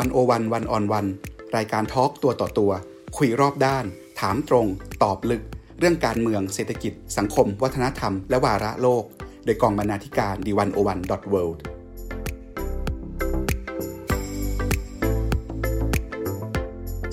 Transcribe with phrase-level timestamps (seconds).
[0.00, 1.06] วันโอวันวันออนวัน
[1.56, 2.72] รายการทอล์กตัวต่อตัว
[3.16, 3.84] คุยรอบด้าน
[4.20, 4.66] ถามตรง
[5.02, 5.42] ตอบลึก
[5.78, 9.04] เรื่องการเมืองเศรษฐกิจ สังคม วัฒนธรรม และวาระโลก
[9.44, 11.42] โดยกองบรรณาธิการดีวันโอวันดอทเวิ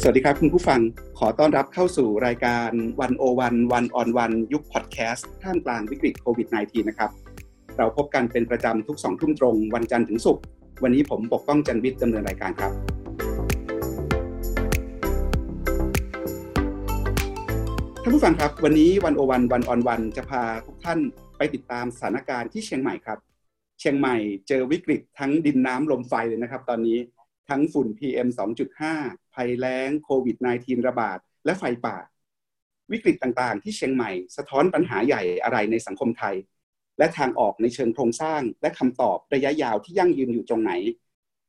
[0.01, 0.79] สวัสดีครับคุณผู้ฟัง
[1.19, 2.69] ขอต้อนรับเข้าสู่รายการ
[3.01, 7.11] วันโอวันวันออนวันยุคพอดแคสต์ท่ามกลางวิกฤตโควิด -19 นะครับ
[7.77, 10.43] เราพบกันเป็นประจำทุกสองทุ่มตรง วันจันทร์ถึงศุกร์
[10.81, 12.71] วันนี้ผมปกป้องจันวิทย์ดำเนินรายการครับ
[18.03, 20.99] ท่านผู้ฟังครับ วันนี้วันโอวันวันออนวันจะพาทุกท่าน
[21.37, 23.19] ไปติดตามสถานการณ์ที่เชียงใหม่ครับ
[23.79, 24.15] เชียงใหม่
[24.47, 26.97] เจอวิกฤตทั้งดินน้ำลมไฟเลยนะครับ ตอนนี้
[27.49, 28.27] ทั้งฝุ่น PM
[28.81, 31.97] 2.5 ภัยแล้งโควิด -19 ระบาด และไฟป่า
[32.91, 36.35] วิกฤตต่างๆ ที่เชียงใหม่ สะท้อนปัญหาใหญ่อะไรในสังคมไทย
[36.97, 40.71] และทางออกในเชิงโครงสร้าง และคำตอบระยะยาวที่ยั่งยืนอยู่ตรงไหน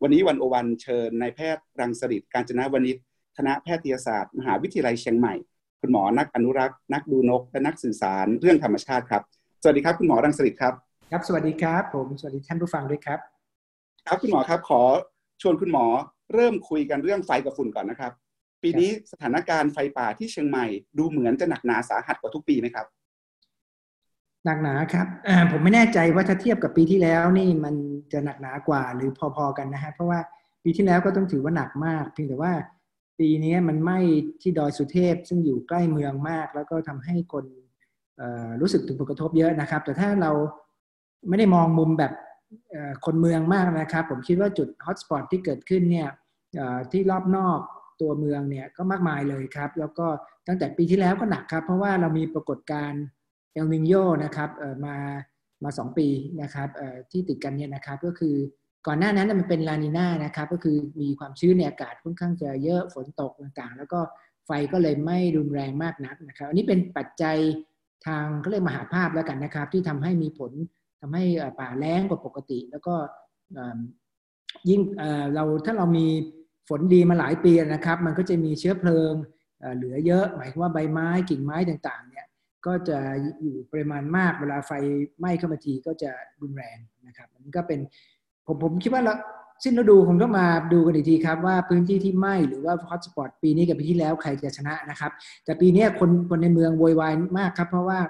[0.02, 2.96] วันนี้วันโอวันเชิญนายแพทย์รังสฤษการจนวณิช
[3.36, 5.34] คณะแพทยศาสตร์ มหาวิทยาลัยเชียงใหม่
[5.80, 9.22] คุณหมอนักอนุรักษ์ นักดูนก และนักสื่อสารเรื่องธรรมชาติครับ
[9.62, 10.74] สวัสดีครับคุณหมอรังสฤษครับ
[11.10, 13.18] ครับ สวัสดีครับ ผมสวัสดีท่านผู้ฟังด้วยครับ
[14.06, 14.82] ครับคุณหมอครับขอ
[15.42, 15.86] ชวนคุณหมอ
[16.34, 18.12] เริ่มคุยกันเรื่องไฟกับฝุ่นก่อนนะครับ
[18.62, 20.66] ปีนี้สถานการณ์ไฟป่าที่เชียงใหม่
[20.98, 22.86] ดูเหมือนจะหนักหนาสาหัสกว่าทุกปีไหมครับ
[24.44, 25.06] หนักหนาครับ
[25.52, 27.74] ผมไม่แน่ใจว่าถ้าเทียบกับปีที่แล้วนี่มัน
[28.12, 30.20] จะหนักหนากว่าหรือพอๆกันนะฮะเพราะว่า
[30.64, 32.52] ปีที่แล้วก็ต้องถือว่าหนักมาก เพียงแต่ว่า
[33.18, 33.98] ปีนี้มันไหม้
[34.42, 37.44] ที่ดอยสุเทพ ซึ่งอยู่ใกล้เมืองมาก แล้วก็ทำให้คน
[38.60, 40.30] รู้สึกถึงผลกระทบเยอะนะครับ แต่ถ้าเรา
[41.28, 42.12] ไม่ได้มองมุมแบบ
[43.04, 46.08] คนเมืองมากนะครับ ผมคิดว่าจุดฮอตสปอตที่เกิดขึ้นเนี่ย
[46.92, 47.58] ที่รอบนอก
[48.00, 50.06] ตัวเมืองเนี่ยก็มากมายเลยครับ แล้วก็
[50.46, 53.02] ตั้งแต่ปีที่แล้วก็หนักครับ เพราะว่าเรามีปรากฏการณ์
[53.54, 54.50] เอลนิโยนะครับ
[54.84, 54.96] มา
[55.64, 56.08] มาสองปี
[56.42, 56.68] นะครับ
[57.10, 58.36] ที่ติดกันเนี่ยนะครับก็คือ
[58.86, 64.00] ก่อนหน้านั้นมันเป็นลานีนานะครับก็คือมีความชื้นในอากาศค่อนข้างจะเยอะฝนตกต่างๆ แล้วก็
[64.46, 67.36] ไฟก็เลยไม่รุนแรงมากนักนะครับ อันนี้เป็นปัจจัย
[68.06, 70.52] ทางเขาเรียกมหาภาพแล้วกันนะครับ ที่ทำให้มีผล
[71.00, 71.24] ทำให้
[71.60, 72.94] ป่าแล้งกว่าปกติ แล้วก็
[74.68, 74.80] ยิ่ง
[75.34, 76.06] เราถ้าเรามี
[76.68, 79.12] ฝนดีมาหลายปีนะครับ มันก็จะมีเชื้อเพลิง
[79.76, 82.26] เหลือเยอะ หมายความว่าใบไม้กิ่งไม้ต่างๆเนี่ย
[82.66, 82.98] ก็จะ
[83.42, 84.72] อยู่ปริมาณมากเวลาไฟ
[85.18, 86.10] ไหม้เข้ามาทีก็จะ
[86.42, 87.80] รุนแรงนะครับ มันก็เป็น
[88.46, 89.14] ผมผมคิดว่าเรา
[89.64, 95.12] สิ้นฤดูคงต้องมาดูกันอีกทีครับว่าพื้นที่ที่ไหม้หรือว่าฮอตสปอตปีนี้กับปีที่แล้วใครจะชนะนะครับ
[95.44, 98.00] แต่ปีนี้คนคนในเมืองโวยวายมากครับ เพราะว่า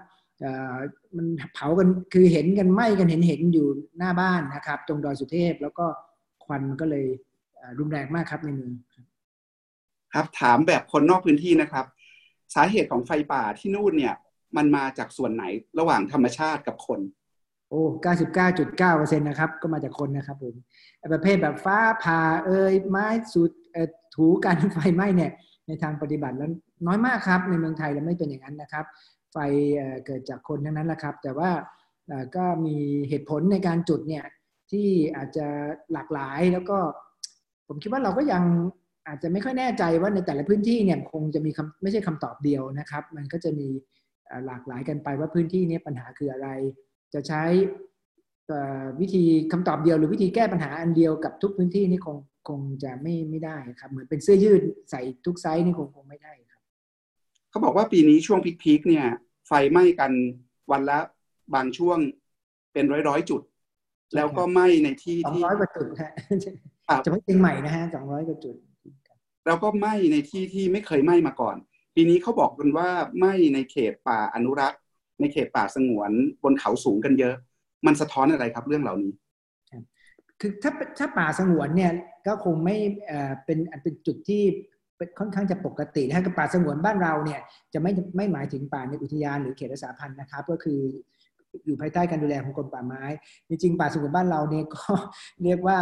[1.17, 3.67] มันเผากันคือเห็นกันไหม้กันเห็นเห็นอยู่
[3.99, 5.87] หน้าบ้านนะครับ ตรงดอยสุเทพแล้วก็
[6.45, 7.07] ควันก็เลย
[7.79, 8.73] รุนแรงมากครับในเมือง
[10.15, 11.85] ครับถามแบบคนนอกพื้นที่นะครับ
[12.55, 14.15] สาเหตุของไฟป่าที่นู่นเนี่ย
[14.57, 15.45] มันมาจากส่วนไหน
[15.79, 17.01] ระหว่างธรรมชาติกับคน
[17.71, 20.55] โอ้เก้าสิบเก้าจุดเก้าเปอร์เซ็นต์นะครับ ก็มาจากคนนะครับผม
[21.13, 23.51] ประเภทแบบฟ้าผ่าเอ่ยไม้สุด
[24.15, 25.33] ถูการไฟไหม้เนี่ย
[25.67, 26.51] ในทางปฏิบัติแล้ว
[26.87, 28.85] น้อยมากครับ ในเมืองไทยเราไม่เป็นอย่างนั้นนะครับ
[29.33, 29.37] ไฟ
[30.07, 31.51] เกิดจากคนทั้งนั้นแหละครับ แต่ว่า
[32.37, 32.77] ก็มี
[33.09, 34.25] เหตุผลในการจุดเนี่ย
[34.71, 35.47] ที่อาจจะ
[35.93, 36.79] หลากหลายแล้วก็
[37.69, 38.43] ผมคิดว่าเราก็ยัง
[39.09, 43.69] อาจจะไม่ค่อยแน่ใจว่าในแต่ละพื้นที่เนี่ยคงจะมีคำไม่ใช่คำตอบเดียวนะครับ มันก็จะมี
[44.47, 46.49] หลากหลายกันไปว่าพื้นที่นี้ปัญหาคืออะไร
[47.15, 47.43] จะใช้
[49.01, 52.17] วิธีคำตอบเดียวหรือวิธีแก้ปัญหาอันเดียวกับทุกพื้นที่นี่คง
[52.49, 56.61] คงจะไม่ไม่ได้ครับ เหมือนเป็นเสื้อยืดใส่ทุกไซส์นี่คงคงไม่ได้ครับ
[57.51, 59.07] เขาบอกว่าปีนี้ช่วงพีคๆเนี่ย
[59.47, 60.13] ไฟไหม้กัน
[60.71, 60.99] วันละ
[61.55, 61.99] บางช่วง
[62.73, 63.43] เป็นร้อยร้อยจุด
[64.15, 66.13] แล้วก็ไหม้ในที่ที่สองร้อยกว่าจุดฮะ
[67.05, 68.57] จะไม่เชียงใหม่นะฮะสองร้อยกว่าจุด
[69.47, 71.57] แล้วก็ไหม้ในที่ที่ไม่เคยไหม้มาก่อน
[71.95, 72.89] ปีนี้เขาบอกกันว่า
[73.19, 74.81] ไม้ในเขตป่าอนุรักษ์
[75.21, 76.11] ในเขตป่าสงวน
[76.43, 77.35] บนเขาสูงกันเยอะ
[77.87, 79.13] มันสะท้อนอะไรครับเรื่องเหล่านี้
[80.41, 81.93] คือถ้าถ้าป่าสงวนเนี่ย
[82.27, 82.77] ก็คงไม่
[83.45, 84.43] เป็นเป็นจุดที่
[85.19, 87.41] ค่อนข้างจะปกตินะกับป่าสงวนบ้านเราเนี่ย
[87.75, 90.81] จะไม่ไม่หมายถึงป่าในอุทยานหรือเขตรักษาพันธุ์นะครับก็คือ
[91.65, 93.05] อยู่ภายใต้การดูแลของกรมป่าไม้
[93.49, 94.93] จริงๆป่าสงวนบ้านเราเนี่ยก็
[95.45, 95.79] เรียกว่า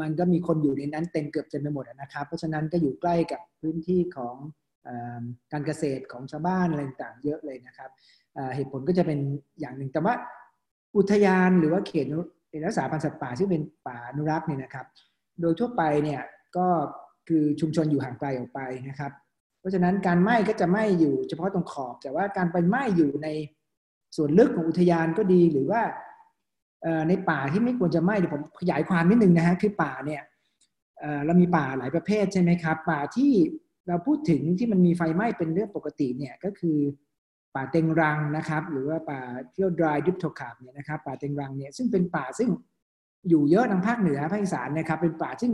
[0.00, 4.36] มันก็มีคนอยู่ในนั้นเต็มเกือบเต็มไปหมดนะครับ เพราะฉะนั้นก็อยู่ใกล้กับพื้นที่ของ
[5.52, 7.90] การเกษตรของชาวบ้านอะไรต่างๆเยอะเลยนะครับ
[8.54, 9.18] เหตุผลก็จะเป็น
[9.60, 10.14] อย่างหนึ่งแต่ว่า
[10.96, 12.06] อุทยานหรือว่าเขต
[12.66, 14.86] รักษาพันธุ์สัตว์ป่าที่เป็นป่าอนุรักษ์เนี่ยนะครับ
[15.40, 16.20] โดยทั่วไปเนี่ย
[16.56, 16.66] ก็
[17.28, 19.12] คือชุมชนอยู่ห่างไกลออกไปนะครับ
[19.60, 23.28] เพราะฉะนั้นการไหม้ก็จะไหม้อยู่เฉพาะตรงขอบ แต่ว่าการไปไหม้อยู่ใน
[24.16, 25.82] ส่วนลึกของอุทยานก็ดีหรือว่า
[27.08, 30.22] ในป่าที่ไม่ควรจะไหม้เดี๋ยวผมขยายความนิดนึงนะฮะคือป่าเนี่ย
[31.24, 33.32] เรามีป่าหลายประเภทใช่ไหมครับ ป่าที่
[33.88, 36.78] เราพูดถึงที่มันมีไฟไหม้เป็นเรื่องปกติเนี่ยก็คือ
[37.54, 39.20] ป่าเต็งรังนะครับ หรือว่าป่า
[39.52, 42.50] เที่ยวดรายดิปโทคาบเนี่ยนะครับป่าเต็งรังเนี่ยซึ่งเป็นป่าซึ่ง
[43.28, 45.52] อยู่เยอะทางภาคเหนือภาคอีสานนะครับ เป็นป่าซึ่ง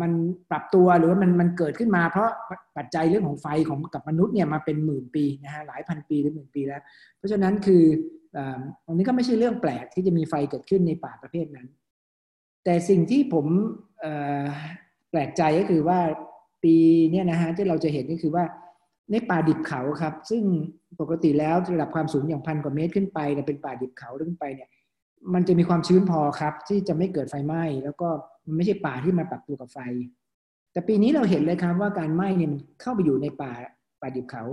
[0.00, 0.12] มัน
[0.50, 2.30] ปรับตัวหรือว่ามันมันเกิดขึ้นมา เพราะ
[2.76, 6.82] ปัจจัยเรื่องของไฟของกับมนุษย์เนี่ยมาเป็นหมื่นปีนะฮะหลายพันปีหรือหมื่นปีแล้ว
[7.18, 7.84] เพราะฉะนั้นคือ
[8.86, 11.68] อันนี้ก็ไม่ใช่เรื่องแปลกที่จะมีไฟเกิดขึ้นในป่าประเภทนั้น
[12.64, 13.46] แต่สิ่งที่ผม
[15.10, 15.98] แปลกใจก็คือว่า
[16.66, 16.76] ปี
[17.10, 18.44] เนี่ยนะฮะที่เราจะเห็นก็คือว่า
[19.10, 20.42] ในป่าดิบเขาครับ ซึ่ง
[21.00, 24.68] ปกติแล้วระดับความสูงอย่างพันกว่าเมตรขึ้นไปเนี่ยเป็นป่าดิบเขาขึ้นไปเนี่ย
[25.34, 28.08] มันจะมีความชื้นพอครับ ที่จะไม่เกิดไฟไหม้แล้วก็
[28.46, 29.78] มันไม่ใช่ป่าที่มาปรับตัวกับไฟ
[30.72, 33.52] แต่ปีนี้เราเห็นเลยครับว่าการไหม้เนี่ยมันเข้าไปอยู่ในป่า
[34.00, 34.44] ป่าดิบเขา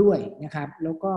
[0.00, 1.12] ด้วยนะครับ แล้วก็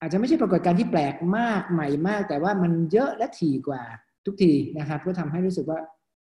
[0.00, 3.82] อาจจะไม่ใช่ปรากฏการณ์ที่แปลกมากใหม่มาก แต่ว่ามันเยอะและถี่กว่า
[4.26, 5.78] ทุกทีนะครับ ก็ทำให้รู้สึกว่า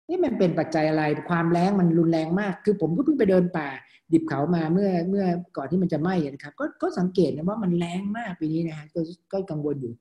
[0.08, 3.68] นี่มันเป็นปัจจัยอะไรความแรงมันรุนแรงมาก คือผมก็เพิ่งไปเดินป่า
[4.12, 5.24] ดิบเขามาเมื่อเมื่อ
[5.56, 9.00] ก่อนที่มันจะไหม้นะครับก็ก็สังเกตนะว่ามันแรงมากปีนี้นะฮะก็
[9.32, 9.92] ก็กังวลอยู่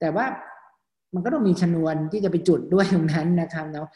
[0.00, 0.26] แต่ว่า
[1.14, 3.88] มันก็ต้องมีชนวนที่จะไปจุดด้วยตรงนั้นนะครับเนาะ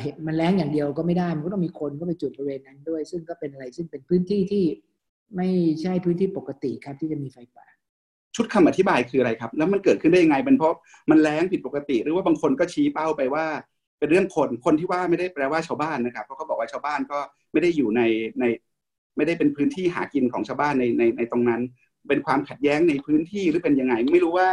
[0.00, 4.64] เห็นมันแรงอย่างเดียวก็ไม่ได้ มันก็ต้องมีคนก็ไปจุดบริเวณนั้นด้วย ซึ่งก็เป็นอะไรซึ่งเป็นพื้นที่ที่
[5.36, 5.48] ไม่
[5.82, 7.66] ใช่พื้นที่ปกติครับที่จะมีไฟป่า
[8.36, 10.74] ชุดคำอธิบายคืออะไรครับ แล้วมันเกิดขึ้นได้ยังไงเป็นเพราะ
[11.10, 13.44] มันแรงผิดปกติ หรือว่าบางคนก็ชี้เป้าไปว่า
[14.04, 17.18] เป็นเรื่องคนคนที่ว่าไม่ได้แปลว่าชาวบ้านนะครับเพราะเขาบอกว่าชาวบ้านก็
[17.52, 18.02] ไม่ได้อยู่ใน
[18.40, 18.44] ใน
[19.16, 21.60] ไม่ได้เป็นพื้นที่หากินของชาวบ้านในในในตรงนั้น
[22.08, 24.48] เป็นความขัดแย้งในพื้นที่หรือเป็นยังไง ไม่รู้ว่า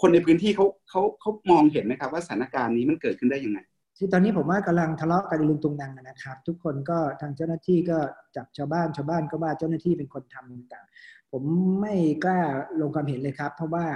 [0.00, 3.58] คนในพื้นที่เขาเขาเขามองเห็นนะครับ ว่าสถานการณ์นี้มันเกิดขึ้นได้ยังไง
[3.98, 7.98] คือตอนนี้ผมว่ากำลังทะเลาะกันลุงตุงนังนะครับ ทุกคนก็ทางเจ้าหน้าที่ก็
[8.36, 10.84] จับชาวบ้านชาวบ้านก็ว่าเจ้าหน้าที่เป็นคนทำต่าง
[11.32, 11.42] ผม
[11.80, 11.94] ไม่
[12.24, 12.40] กล้า
[12.80, 13.86] ลงความเห็นเลยครับ เพราะว่า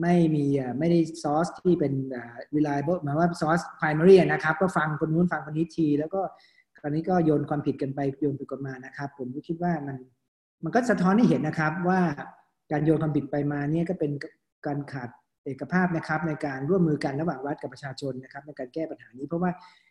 [0.00, 0.44] ไม่มี
[0.78, 1.92] ไม่ได้ซอสที่เป็น
[2.56, 6.20] reliable หมายว่าซอส primary นะครับ ก็ฟังคนนู้นฟังคนนี้ที แล้วก็
[6.78, 9.96] คราวนี้ก็โยนความผิดกันไปโยนไปกันมานะครับ ผมก็คิดว่ามัน
[10.64, 12.00] มันก็สะท้อนให้เห็นนะครับว่า
[12.72, 14.12] การโยนความผิดไปมาเนี่ยก็เป็น
[14.66, 15.08] การขาด
[15.44, 19.50] เอกภาพนะครับ ในการร่วมมือกันระหว่างรัฐกับประชาชนนะครับ ในการแก้ปัญหานี้เพราะว่า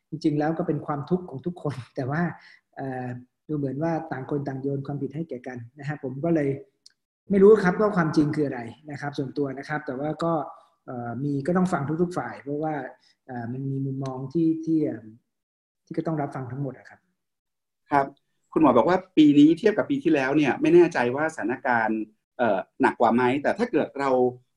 [0.09, 2.21] จริง ๆ แล้วก็เป็นความทุกข์ของทุกคน แต่ว่า
[3.47, 6.49] ดูเหมือนว่าต่างคนต่างโยนความผิดให้แก่กันนะครับผมก็เลย
[7.31, 8.61] ไม่รู้ครับว่าความจริงคืออะไร
[8.91, 10.33] นะครับ ส่วนตัวนะครับ แต่ว่าก็
[11.23, 12.73] มีก็ต้องฟังทุก ๆ ฝ่าย เพราะว่า
[13.51, 14.79] มันมีมุมมองที่ที่
[15.85, 16.99] ที่ก็ต้องรับฟังทั้งหมดนะครับ
[17.91, 18.05] ครับ
[18.53, 22.01] คุณหมอบอกว่าปีนี้เทียบกับปีที่แล้วเนี่ยไม่แน่ใจว่าสถานการณ์
[22.81, 24.11] หนักกว่าไหมแต่ถ้าเกิดเรา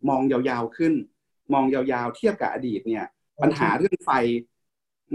[0.08, 0.94] มองยาวๆขึ้น
[1.54, 3.04] มองยาวๆ เทียบกับอดีตเนี่ย
[3.42, 4.10] ปัญหาเรื่องไฟ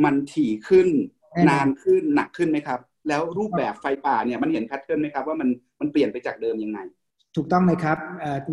[0.03, 0.87] มันถี่ขึ้น
[1.49, 6.79] นานขึ้นหนักขึ้นไหมครับ แล้วรูปแบบไฟป่าเนี่ยมันเห็นแพทเทิร์นไหมครับว่ามันมันเปลี่ยนไปจากเดิมยังไง
[7.35, 7.97] ถูกต้องเลยครับ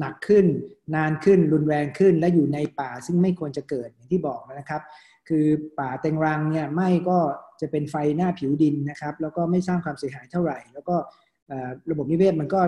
[0.00, 0.44] หนักขึ้น
[0.94, 4.82] นานขึ้นรุนแรงขึ้นและอยู่ในป่าซึ่งไม่ควรจะเกิดอย่างที่บอกนะครับ
[5.28, 5.44] คือ
[5.78, 7.19] ป่าเต็งรังเนี่ยไหมก็
[7.61, 10.96] จะเป็นไฟหน้าผิวดินนะครับ แล้วก็ไม่สร้างความเสียหายเท่าไหร่ แล้วก็
[11.90, 12.61] ระบบนิเวศมันก็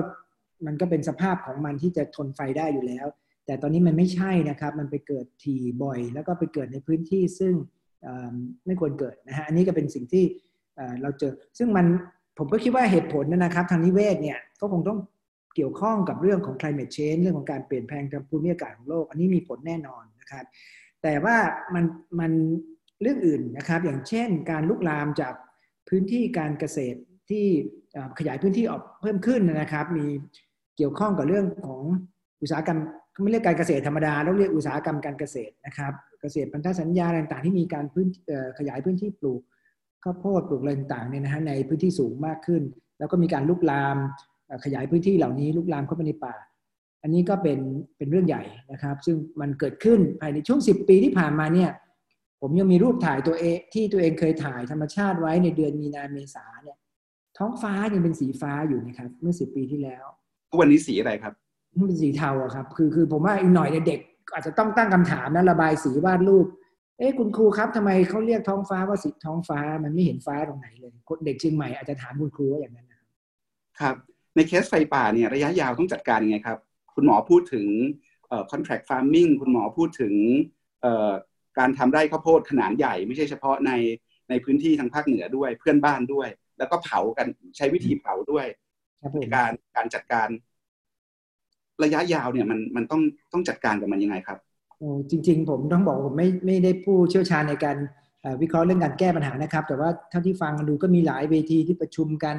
[0.66, 3.06] มันก็เป็นสภาพของมันที่จะทนไฟได้อยู่แล้ว
[3.46, 7.54] แต่ตอนนี้มันไม่ใช่นะครับ มันไปเกิดถี่บ่อย แล้วก็ไปเกิดในพื้นที่ซึ่ง
[8.66, 10.24] ไม่ควรเกิดนะฮะอันนี้ก็เป็นสิ่งที่
[11.02, 11.86] เราเจอ ซึ่งมัน
[12.38, 14.98] ผมก็คิดว่าเหตุผลนะครับ ทางนิเวศเนี่ยก็คงต้อง
[15.58, 20.44] เกี่ยวข้องกับเรื่องของ climate change เรื่องของการเปลี่ยนแปลงทางภูมิอากาศของโลก อันนี้มีผลแน่นอนนะครับ
[21.02, 21.36] แต่ว่า
[21.74, 21.84] มัน
[22.20, 22.32] มัน
[23.02, 25.34] เรื่องอื่นนะครับ อย่างเช่น การลุกลามจาก
[25.88, 26.98] พื้นที่การเกษตร
[27.30, 27.46] ที่
[28.18, 30.06] ขยายพื้นที่ออกเพิ่มขึ้นนะครับ มี
[30.76, 31.80] เกี่ยวข้องกับเรื่องของ
[32.42, 32.78] อุตสาหกรรม
[33.22, 38.06] ไม่เรียกการเกษตรธรรมดาเราเรียกอุตสาหกรรมการเกษตรนะครับ เกษตรพันธสัญญาต่างๆ ที่มีการพื้น
[38.58, 39.40] ขยายพื้นที่ปลูก
[40.02, 42.62] ข้าวโพดปลูกอะไรต่างๆเนี่ยนะฮะในพื้นที่สูงมากขึ้น
[42.98, 43.96] แล้วก็มีการลุกลาม
[44.64, 46.34] ขยายพื้นที่เหล่านี้ลุกลามเข้าไปในป่า
[47.02, 47.58] อันนี้ก็เป็น
[47.96, 51.70] เป็นเรื่องใหญ่นะครับ ซึ่งมันเกิดขึ้นภายในช่วงสิบปีที่ผ่านมาเนี่ย
[52.40, 56.78] ผมยังมีรูปถ่ายตัวเองที่ตัวเองเคยถ่ายธรรมชาติไว้ในเดือนมีนาเมษาเนี่ย
[57.38, 60.04] ท้องฟ้ายังเป็นสีฟ้าอยู่นะครับเมื่อสิบปีที่แล้ว
[60.60, 61.34] วันนี้สีอะไรครับ
[61.76, 64.00] มันเป็นสีเทาครับ คือคือผมว่าอีกหน่อยเด็ก
[64.32, 66.46] อาจจะต้องตั้งคำถามนะระบายสีวาดรูป
[66.98, 70.92] เอ้คุณครูครับทำไมเขาเรียกท้องฟ้าว่าสีท้องฟ้ามันไม่เห็นฟ้าตรงไหนเลย
[71.26, 73.08] เด็กเชียงใหม่อาจจะถามคุณครูว่าอย่างนั้นนะครับ
[73.80, 73.96] ครับ
[74.36, 76.58] ในเคสไฟป่าเนี่ยระยะยาวต้องจัดการยังไงครับ
[76.94, 77.66] คุณหมอพูดถึง
[78.28, 80.14] เอ่อ contract farming คุณหมอพูดถึง
[80.82, 81.10] เอ่อ
[81.58, 83.72] การทำไร่ข้าวโพดขนาดใหญ่ ไม่ใช่เฉพาะใน
[84.30, 88.46] ในพื้นที่ทางภาคเหนือด้วยเพื่อนบ้านด้วย แล้วก็เผากันใช้วิธีเผาด้วย
[89.20, 90.28] ในการการจัดการ
[91.84, 94.38] ระยะยาวเนี่ยมันมันต้องต้องจัดการกับมันยังไงครับ
[94.78, 97.76] โอ้จริง ๆ ผมต้องบอกผมไม่ไม่ได้ผู้เชี่ยวชาญในการ
[98.42, 102.36] วิเคราะห์เรื่องการแก้ปัญหานะครับ แต่ว่าเท่าที่ฟังดูก็มีหลายเวทีที่ประชุมกัน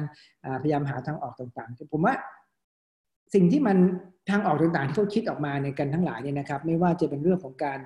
[0.62, 2.14] พยายามหาทางออกต่างๆ ผมว่า
[3.34, 3.76] สิ่งที่มัน
[4.30, 7.78] ทางออกต่างๆที่เขาคิดออกมาในกันทั้งหลายเนี่ยนะครับ ไม่ว่าจะเป็นเรื่องของการ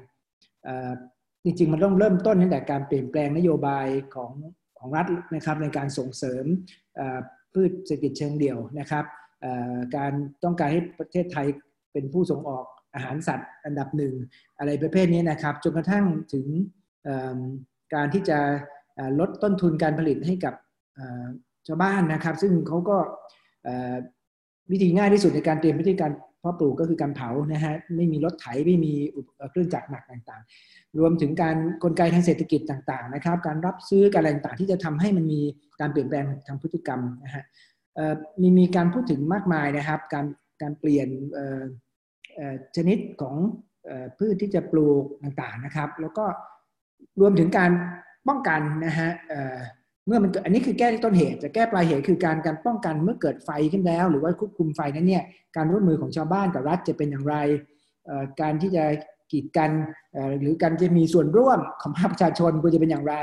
[1.45, 4.33] จริงๆมันต้องเริ่มต้นตั้งแต่การเปลี่ยนแปลงนโยบายของ
[4.79, 6.45] ของรัฐนะครับในการส่งเสริม
[7.53, 9.05] พืชเศรษฐกิจเชิงเดี่ยวนะครับ
[9.97, 10.13] การ
[10.45, 11.47] ต้องการให้ประเทศไทย
[11.93, 14.15] เป็นผู้ส่งออกอาหารสัตว์อันดับหนึ่ง
[14.59, 16.47] อะไรประเภทนี้นะครับจนกระทั่งถึง
[17.95, 18.39] การที่จะ
[19.21, 20.55] ลดต้นทุนการผลิตให้กับ
[21.67, 22.97] ชาวบ้านนะครับ ซึ่งเขาก็
[24.73, 28.93] วิธีง่ายที่สุดในการเตรียมวิธีการเพาะปลูกก็คือการเผานะฮะไม่มีรถไถไม่มี
[29.51, 35.41] เครื่องจักรหนักต่างๆ รวมถึงการกลไกทางเศรษฐกิจต่างๆนะครับ การรับซื้อการอะไรต่างๆที่จะทำให้มันมี
[35.81, 37.45] การเปลี่ยนแปลงทางพฤติกรรมนะฮะ
[38.41, 40.27] มีมีการพูดถึงมากมายนะครับ การ
[40.63, 41.09] การเปลี่ยน
[42.77, 43.37] ชนิดของ
[44.19, 46.25] พืชที่จะปลูกต่างๆนะครับ แล้วก็
[47.21, 47.71] รวมถึงการ
[48.29, 49.11] ป้องกันนะฮะ
[50.07, 55.25] เมื่อมันเกิดอันนี้คือแก้ที่ต้นเหตุ จะแก้ปลายเหตุคือการการป้องกันเมื่อเกิดไฟขึ้นแล้ว หรือว่าควบคุมไฟนั้นเนี่ย
[55.57, 57.37] การร่วมมือของชาวบ้านกับรัฐจะเป็นอย่างไร
[58.41, 58.85] การที่จะ
[59.33, 59.71] กีดกัน
[60.41, 63.15] หรือการจะมีส่วนร่วมของภาคประชาชนควรจะเป็นอย่างไร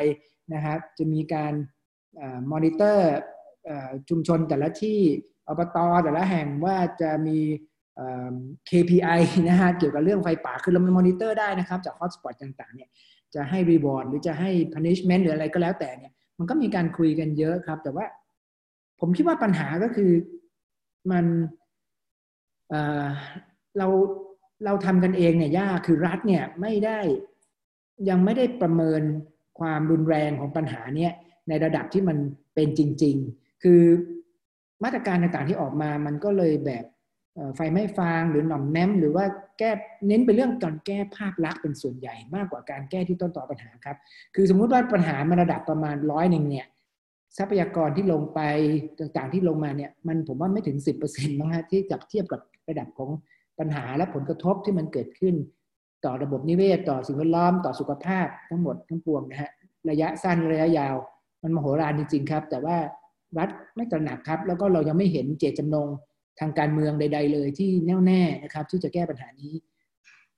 [0.53, 1.53] นะครับจะมีการ
[2.51, 3.11] มอนิเตอร์
[4.09, 4.99] ชุมชนแต่ละที่
[5.47, 7.39] อบตแต่ละแห่งว่าจะมี
[8.69, 12.89] KPI นะฮะเกี่ยวกับเรื่องไฟป่าคือเรามอนิเตอร์ได้นะครับจาก hotspot ต่างๆเนี่ย
[13.35, 18.05] จะให้ reward หรือจะให้ punishment หรืออะไรก็แล้วแต่เนี่ย มันก็มีการคุยกันเยอะครับ แต่ว่า
[18.99, 20.11] ผมคิดว่าปัญหาก็คือ
[21.11, 22.73] มัน
[23.77, 23.87] เรา
[24.65, 26.99] เราทำกันเองเนี่ยยากคือรัฐเนี่ยไม่ได้
[28.09, 29.01] ยังไม่ได้ประเมิน
[29.59, 31.13] ความรุนแรงของปัญหาเนี่ย
[31.47, 32.17] ในระดับที่มัน
[32.55, 33.81] เป็นจริง ๆ คือ
[34.83, 36.85] มาตรการต่างๆที่ออกมามันก็เลยแบบ
[37.55, 39.25] ไฟไม่ฟางหรือหน่อมแนมหรือว่า
[39.59, 39.71] แก้
[40.07, 43.97] เน้นไปเรื่องการแก้ภาพลักษณ์เป็นส่วนใหญ่มากกว่าการแก้ที่ต้นต่อปัญหาครับ
[44.35, 46.65] คือสมมุติว่าปัญหามันระดับประมาณร้อยหนึ่งเนี่ย
[47.37, 48.39] ทรัพยากรที่ลงไป
[48.99, 53.09] ต่างๆที่ลงมาเนี่ยมันผมว่าไม่ถึงสิบเปอร์เซ็นต์มั้งฮะที่จับเทียบกับระดับของ
[53.59, 55.35] ปัญหาและผลกระทบที่มันเกิดขึ้น
[56.05, 59.51] ต่อระบบนิเวศ ต่อสิ่งแวดล้อม ต่อสุขภาพทั้งหมดทั้งปวงนะฮะ
[59.89, 60.95] ระยะสั้นระยะยาว
[61.43, 62.77] มันมโหฬารจริงๆครับ แต่ว่า
[63.37, 65.87] รัฐไม่ตระหนักครับ แล้วก็เรายังไม่เห็นเจตจำนง
[66.41, 69.53] ทางการเมืองใด ๆ เลยที่แน่วแน่นะครับ ที่จะแก้ปัญหานี้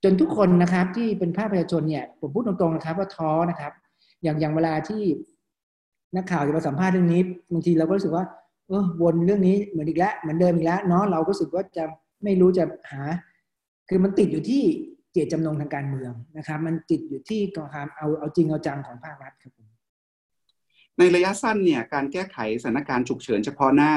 [0.03, 3.73] จนทุกคนนะครับที่เป็นภาคประชาชนเนี่ยผมพูดตรงๆนะครับว่าท้อนะครับ
[4.23, 5.03] อย่างอย่างเวลาที่
[6.15, 7.21] นักข่าวจะมาสัมภาษณ์เรื่องนี้
[7.53, 8.25] บางทีเราก็รู้สึกว่า
[8.67, 11.83] เออวนเรื่องนี้เหมือนอีกแล้วเหมือนเดิมอีกแล้วเนาะเราก็รู้สึกว่าจะ
[12.23, 13.03] ไม่รู้จะหา
[13.89, 14.63] คือมันติดอยู่ที่
[15.11, 19.67] เจตจำนงทางการเมืองนะครับ มันติดอยู่ที่การเอาเอาจริงเอาจังของภาครัฐครับผม
[20.97, 23.93] ในระยะสั้นเนี่ยการแก้ไขสถานการณ์ฉุกเฉินเฉพาะหน้า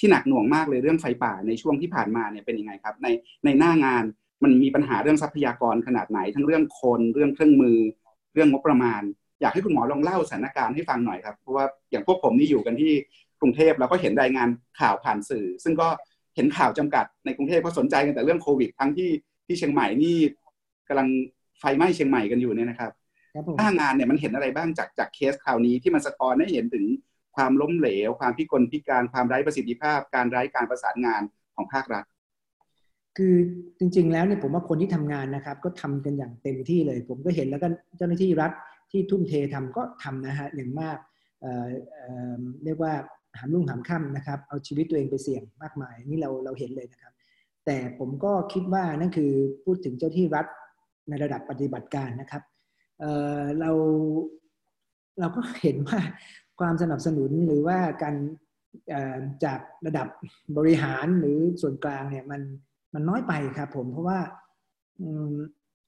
[0.00, 3.06] ที่หนักหน่วงมากเลยเรื่องไฟป่าในช่วงที่ผ่านมาเนี่ยเป็นยังไงครับ ใน
[3.44, 4.04] ในหน้างาน
[4.42, 7.78] มันมีปัญหาเรื่องทรัพยากรขนาดไหน ทั้งเรื่องคนเรื่องเครื่องมือ
[8.34, 9.02] เรื่องงบประมาณ
[9.40, 12.92] อยากให้คุณหมอลองเล่าสถานการณ์ให้ฟังหน่อยครับเพราะว่าอย่างพวกผมนี่อยู่กันที่
[13.40, 14.48] กรุงเทพเราก็เห็นรายงาน
[14.80, 15.88] ข่าวผ่านสื่อ ซึ่งก็
[16.36, 19.10] เห็นข่าวจำกัดในกรุงเทพเพราะสนใจกันแต่เรื่องโควิด ทั้งที่
[19.46, 20.16] ที่เชียงใหม่นี่
[20.88, 21.08] กำลัง
[21.58, 22.92] ไฟไหม้เชียงใหม่กันอยู่เนี่ยนะครับ
[23.58, 26.84] หน้างานเนี่ยมันเห็นอะไรบ้างจากจากเคสข่าวนี้ที่มันสะท้อนให้เห็นถึง
[27.40, 31.22] ความล้มเหลว ความพิกลพิการความไร้ประสิทธิภาพ การไร้การประสานงาน
[31.54, 32.04] ของภาครัฐ
[33.16, 33.34] คือ
[33.78, 38.52] จริง ๆ แล้วเนี่ยผมว่าคนที่ทำงานนะครับ ก็ทำกันอย่างเต็มที่เลย ผมก็เห็นแล้วก็เจ้าหน้าที่รัฐ
[38.90, 40.96] ที่ทุ่มเททำก็ทำนะฮะอย่างมาก
[41.40, 42.92] เเรียกว่า
[43.38, 47.12] หามรุ่งหามค่ำนะครับ เอาชีวิตตัวเองไปเสี่ยงมากมายนี่เราเราเห็นเลยนะครับ
[47.66, 49.30] แต่ผมก็คิดว่านั่นคือ
[49.64, 50.46] พูดถึงเจ้าที่รัฐ
[51.08, 52.42] ในระดับปฏิบัติการนะครับ
[53.00, 53.70] เเรา
[55.20, 55.98] เราก็เห็นว่า
[56.60, 58.14] ความสนับสนุนหรือว่าการ
[59.44, 60.06] จากระดับ
[60.56, 62.40] บริหารหรือส่วนกลางเนี่ยมัน
[62.94, 64.18] มันน้อยไปครับผมเพราะว่า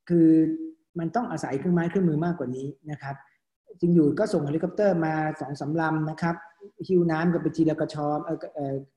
[0.08, 0.28] คือ
[0.98, 3.16] มันต้องอาศัยเครื่องไม้เครื่องมือมากกว่านี้นะครับ
[3.80, 6.36] จริงอยู่ก็ส่งเฮลิคอปเตอร์มาสองสาลำนะครับ
[6.88, 8.18] หิวน้ำกับไปจีละกระชอม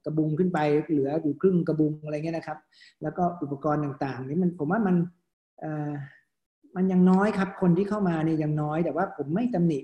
[0.05, 2.58] กระบุงขึ้นไปเหลืออยู่ครึ่งกระบุงอะไรเงี้ยนะครับ
[3.01, 4.96] แล้วก็อุปกรณ์ต่างๆนี่มันผมว่ามัน
[6.75, 9.79] มันยังน้อยครับ คนที่เข้ามาเนี่ยยังน้อยแต่ว่าผมไม่ตำหนิ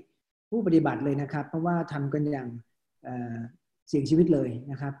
[0.52, 2.48] ผู้ปฏิบัติเลยนะครับ เพราะว่าทำกันอย่าง
[3.88, 4.94] เสี่ยงชีวิตเลยนะครับ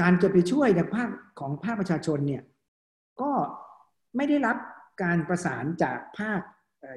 [0.00, 1.10] การจะไปช่วยในภาค
[1.40, 2.42] ของภาคประชาชนเนี่ย
[3.20, 3.30] ก็
[4.16, 4.56] ไม่ได้รับ
[5.02, 6.40] การประสานจากภาค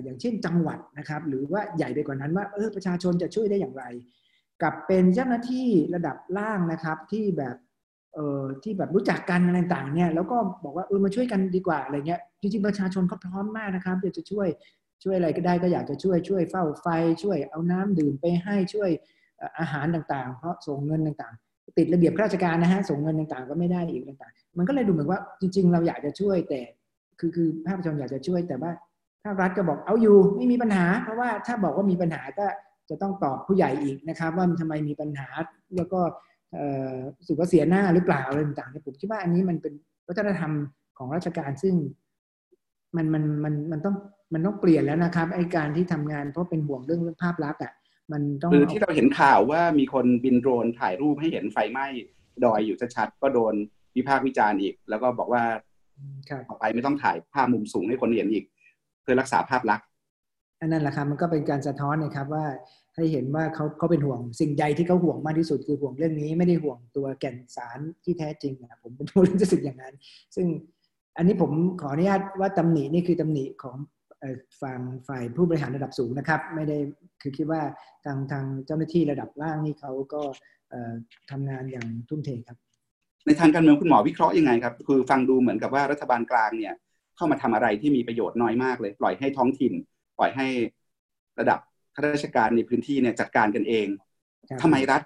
[0.04, 3.84] อย่างเช่นจังหวัดนะครับ หรือว่าใหญ่ไปกว่านั้นว่าเออประชาชนจะช่วยได้อย่างไร
[4.64, 7.56] กับเป็นเจ้าหน้าที่ระดับล่างนะครับที่แบบ
[8.16, 14.48] เออที่แบบรู้จักกันอะไรต่างเนี่ยแล้วก็บอกว่าเออมาช่วยกันดีกว่าอะไรเงี้ยจริงๆประชาชนเขาพร้อมมากนะครับจะช่วย
[15.04, 16.88] ช่วยอะไรก็ได้ก็อยากจะช่วยช่วยเฝ้าไฟ
[17.24, 18.90] ช่วยเอาน้ำดื่มไปให้ช่วย
[19.60, 26.62] อาหารต่างๆ เพราะส่งเงินต่างๆ ติดระเบียบราชการนะฮะส่งเงินต่างๆ ก็ไม่ได้อีกต่างๆ มันก็เลยดูเหมือนว่าจริง ๆ เราอยากจะช่วยแต่
[27.20, 28.72] คือคือภาคประชาชนอยากจะช่วยแต่ว่า
[29.24, 32.46] ภาครัฐก็บอกเอาอยู่ไม่มีปัญหา เพราะว่าถ้าบอกว่ามีปัญหาก็
[32.90, 35.28] จะต้องตอบผู้ใหญ่อีกนะครับ ว่ามันทำไมมีปัญหา
[35.76, 36.00] แล้วก็
[37.28, 39.74] สุขเสียหน้าหรือเปล่าอะไรต่างๆผมคิดว่าอันนี้มันเป็น
[40.08, 40.52] วัฒนธรรม
[40.98, 41.76] ของราชการซึ่ง
[42.96, 43.96] มันมันมันมันต้อง
[44.34, 47.74] มันต้องเปลี่ยนแล้วนะครับไอการที่ทำงานเพราะเป็นห่วงเรื่องภาพลักษณ์อะ
[48.12, 51.86] มันต้องคือที่เราเห็นข่าวว่ามีคนบินโดรนถ่ายรูปให้เห็นไฟไหม้
[52.44, 53.54] ดอยอยู่ชัดๆก็โดน
[53.96, 55.44] วิพากษ์วิจารณ์อีก แล้วก็บอกว่า
[56.50, 58.46] ต่อไปไม่ต้องถ่ายภาพมุมสูงให้คนเห็นอีก
[59.02, 59.88] เพื่อรักษาภาพลักษณ์
[60.62, 62.46] อันนั้นแหละครับมันก็เป็นการสะท้อนนะครับว่า
[62.96, 69.94] ให้เห็นว่าเขาเขาเป็นห่วงสิ่งใดที่เขาห่วงมากที่สุดคือห่วงเรื่องนี้ไม่ได้ห่วงตัวแก่นสารที่แท้จริงนะผมเป็นผู้รู้สึกอย่างนั้น
[70.36, 70.48] ซึ่ง
[71.18, 73.76] อันนี้ผมขออนุญาตว่าตำหนินี่คือตำหนิของ
[74.62, 76.78] ฝั่งฝ่ายผู้บริหารระดับสูงนะครับ ไม่ได้
[77.22, 77.62] คือคิดว่า
[78.06, 80.22] ทางทางเจ้าหน้าที่ระดับล่างนี่เขาก็
[81.32, 82.58] ทำงานอย่างทุ่มเทครับ
[83.26, 86.74] ในทางการเมืองคุณหมอวิเคราะห์ยังไงครับ คือฟังดูเหมือนกับว่ารัฐบาลกลางเนี่ย
[87.16, 89.74] เข้ามาทำอะไรที่มีประโยชน์น้อยมากเลย ปล่อยให้ท้องถิ่น
[90.18, 90.48] ปล่อยให้
[91.40, 91.60] ระดับ
[91.96, 93.88] ข้าราชการในพื้นที่เนี่ยจัดการกันเอง
[94.62, 95.04] ทำไมรัฐ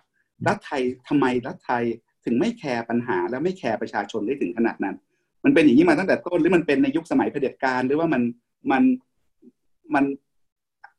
[0.48, 1.84] รัฐไทยทำไมรัฐไทย
[2.25, 4.96] ถึงไม่แคร์ปัญหาและไม่แคร์ประชาชนได้ถึงขนาดนั้น
[5.46, 8.22] มันเป็นอย่างนี้มาตั้งแต่ต้นหรือมันเป็นในยุคสมัยเผด็จการหรือว่ามัน
[8.72, 8.84] มัน
[9.94, 10.03] มัน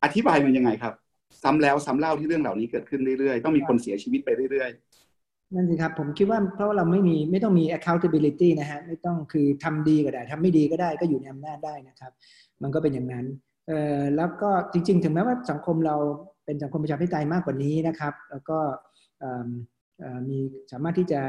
[0.03, 0.95] อธิบายมันยังไงครับ
[1.43, 12.13] ซ้ำแล้วซ้ำเล่าที่เรื่องเหล่านี้เกิดขึ้นเรื่อยๆ ต้องมีคนเสียชีวิตไปเรื่อยๆ นั่นสิครับ ผมคิดว่าเพราะเราไม่มีไม่ต้องมี accountability นะฮะ ไม่ต้องคือทำดีก็ได้ทำไม่ดีก็ได้ก็อยู่ในอำนาจได้นะครับ
[12.63, 13.27] มันก็เป็นอย่างนั้น
[13.67, 15.97] เอ่อแล้วก็จริง ๆ ถึงแม้ว่าสังคมเรา
[16.45, 18.59] เป็นสังคมประชาธิปไตยมากกว่านี้นะครับ แล้วก็
[20.29, 20.39] มี
[20.73, 21.21] สามารถที่จะ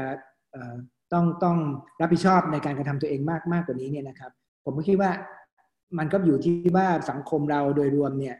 [1.12, 1.56] ต้องต้อง
[2.00, 4.32] รับผิดชอบในการกระทำตัวเองมากมากกว่านี้เนี่ยนะครับ
[4.64, 5.10] ผมก็คิดว่า
[5.98, 8.36] มันก็อยู่ที่ว่าสังคมเราโดยรวมเนี่ย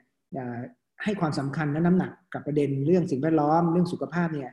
[1.02, 4.50] ให้ความสำคัญและน้ำหนักกับประเด็นเรื่องสิ่งแวดล้อมเรื่องสุขภาพเนี่ย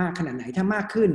[0.00, 1.10] มากขนาดไหนถ้ามากขึ้น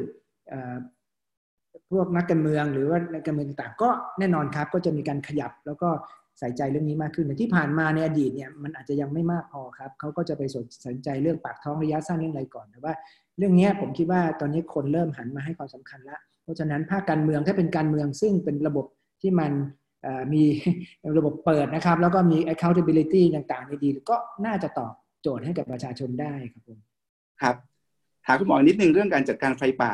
[1.91, 5.89] พวกนักการเมืองหรือว่านักการเมืองต่างก็แน่นอนครับ ก็จะมีการขยับแล้วก็
[6.39, 10.41] ใส่ใจเรื่องนี้มากขึ้นแต่ที่ผ่านมาในอดีตเนี่ยมันอาจจะยังไม่มากพอครับเขาก็จะไป
[10.85, 12.93] สนใจเรื่องปากท้องระยะสั้นเรื่องอะไรก่อนแต่ว่า
[13.37, 18.85] เรื่องนี้ผมคิดว่าตอนนี้คนเริ่มหันมาให้ความสำคัญล้วเพราะฉะนั้นภาคการเมืองถ้าเป็นการเมืองซึ่งเป็นระบบ
[19.21, 19.51] ที่มัน
[20.33, 20.43] มี
[21.17, 24.15] ระบบเปิดนะครับ แล้วก็มี accountability ต่างๆในดีก็
[24.45, 26.79] น่าจะตอบโจทย์ให้กับประชาชนได้ครับผม
[27.41, 27.55] ครับ
[28.25, 29.93] ถามคุณหมอนิดนึงเรื่องการจัดการไฟป่า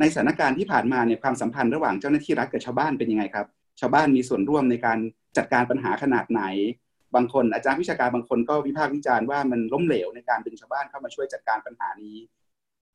[0.00, 3.46] ในสถานการณ์ที่ผ่านมาเนี่ยความสัมพันธ์ระหว่างเจ้าหน้าที่รัฐกับชาวบ้านเป็นยังไงครับ
[3.80, 4.98] ชาวบ้านมีส่วนร่วมในการ
[5.36, 6.42] จัดการปัญหาขนาดไหน
[7.14, 12.16] บางคนอาจารย์วิชาการบางคนก็วิพากษ์วิจารณ์ว่ามันล้มเหลวในการดึงชาวบ้านเข้ามาช่วยจัดการปัญหานี้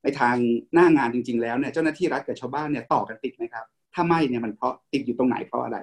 [0.03, 0.35] ในทาง
[0.73, 5.77] หน้างานจริง ๆ แล้วเนี่ยเจ้าหน้าที่รัฐกับชาวบ้านเนี่ยต่อกันติดไหมครับ ถ้าไม่เนี่ยมันเพราะติดอยู่ตรงไหนเพราะอะไร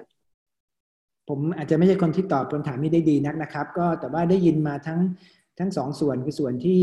[1.29, 4.99] ผมอาจจะไม่ใช่คนที่ตอบคำถามนี้ได้ดีนักนะครับ ก็แต่ว่าได้ยินมาทั้ง
[5.59, 6.81] ทั้งสองส่วนคือส่วนที่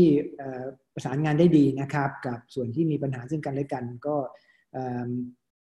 [0.93, 4.15] ประสานงานได้ดีนะครับ กับส่วนที่มีปัญหาซึ่งกันและกัน ก็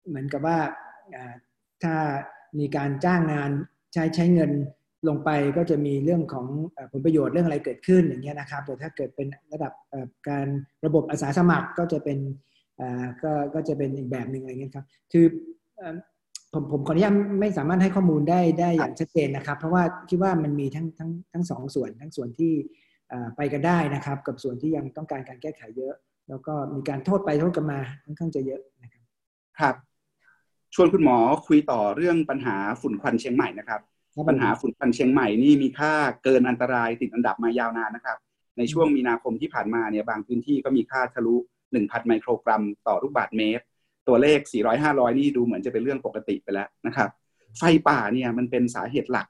[0.07, 0.59] เหมือนกับว่า
[1.83, 1.95] ถ้า
[2.59, 3.51] มีการจ้างงาน
[3.93, 4.51] ใช้ใช้เงิน
[5.07, 6.47] ลงไปก็จะมีเรื่องของ
[6.91, 9.73] ผลประโยชน์เรื่องอะไรเกิดขึ้นอย่างเงี้ยนะครับแต่ถ้าเกิดเป็นระดับ
[10.29, 10.47] การ
[10.85, 12.19] ระบบอาสาสมัครก็จะเป็น
[13.23, 15.25] ก็ก็จะเป็นอีกแบบหนึ่งอะไรเงี้ยครับ คือ
[16.53, 22.53] ผมผมขออนุญาตไม่สามารถให้ข้อมูลได้ได้อย่างชัดเจนนะครับ เพราะว่าคิดว่ามันมีทั้งทั้งทั้งสองส่วนทั้งส่วนที่
[23.37, 25.93] ไปกันได้นะครับ กับส่วนที่ยังต้องการการแก้ไขเยอะ
[26.29, 29.03] แล้วก็มีการโทษไปโทษกันมาค่อนข้างจะเยอะนะครับ
[29.59, 29.75] ครับ
[30.75, 33.81] ชวนคุณหมอคุยต่อเรื่องปัญหาฝุ่นควันเชียงใหม่นะครับ
[34.29, 38.17] ปัญหาฝุ่นควันเชียงใหม่นี่มีค่าเกินอันตรายติดอันดับมายาวนานนะครับ
[38.57, 41.35] ในช่วงมีนาคมที่ผ่านมาเนี่ยบางพื้นที่ก็มีค่าทะลุ
[41.71, 43.65] 1,000 ไมโครกรัมต่อลูกบาศก์เมตร
[44.07, 47.09] ตัวเลข 400 500 นี่ดูเหมือนจะเป็นเรื่องปกติไปแล้วนะครับ
[47.57, 49.27] ไฟป่าเนี่ยมันเป็นสาเหตุหลัก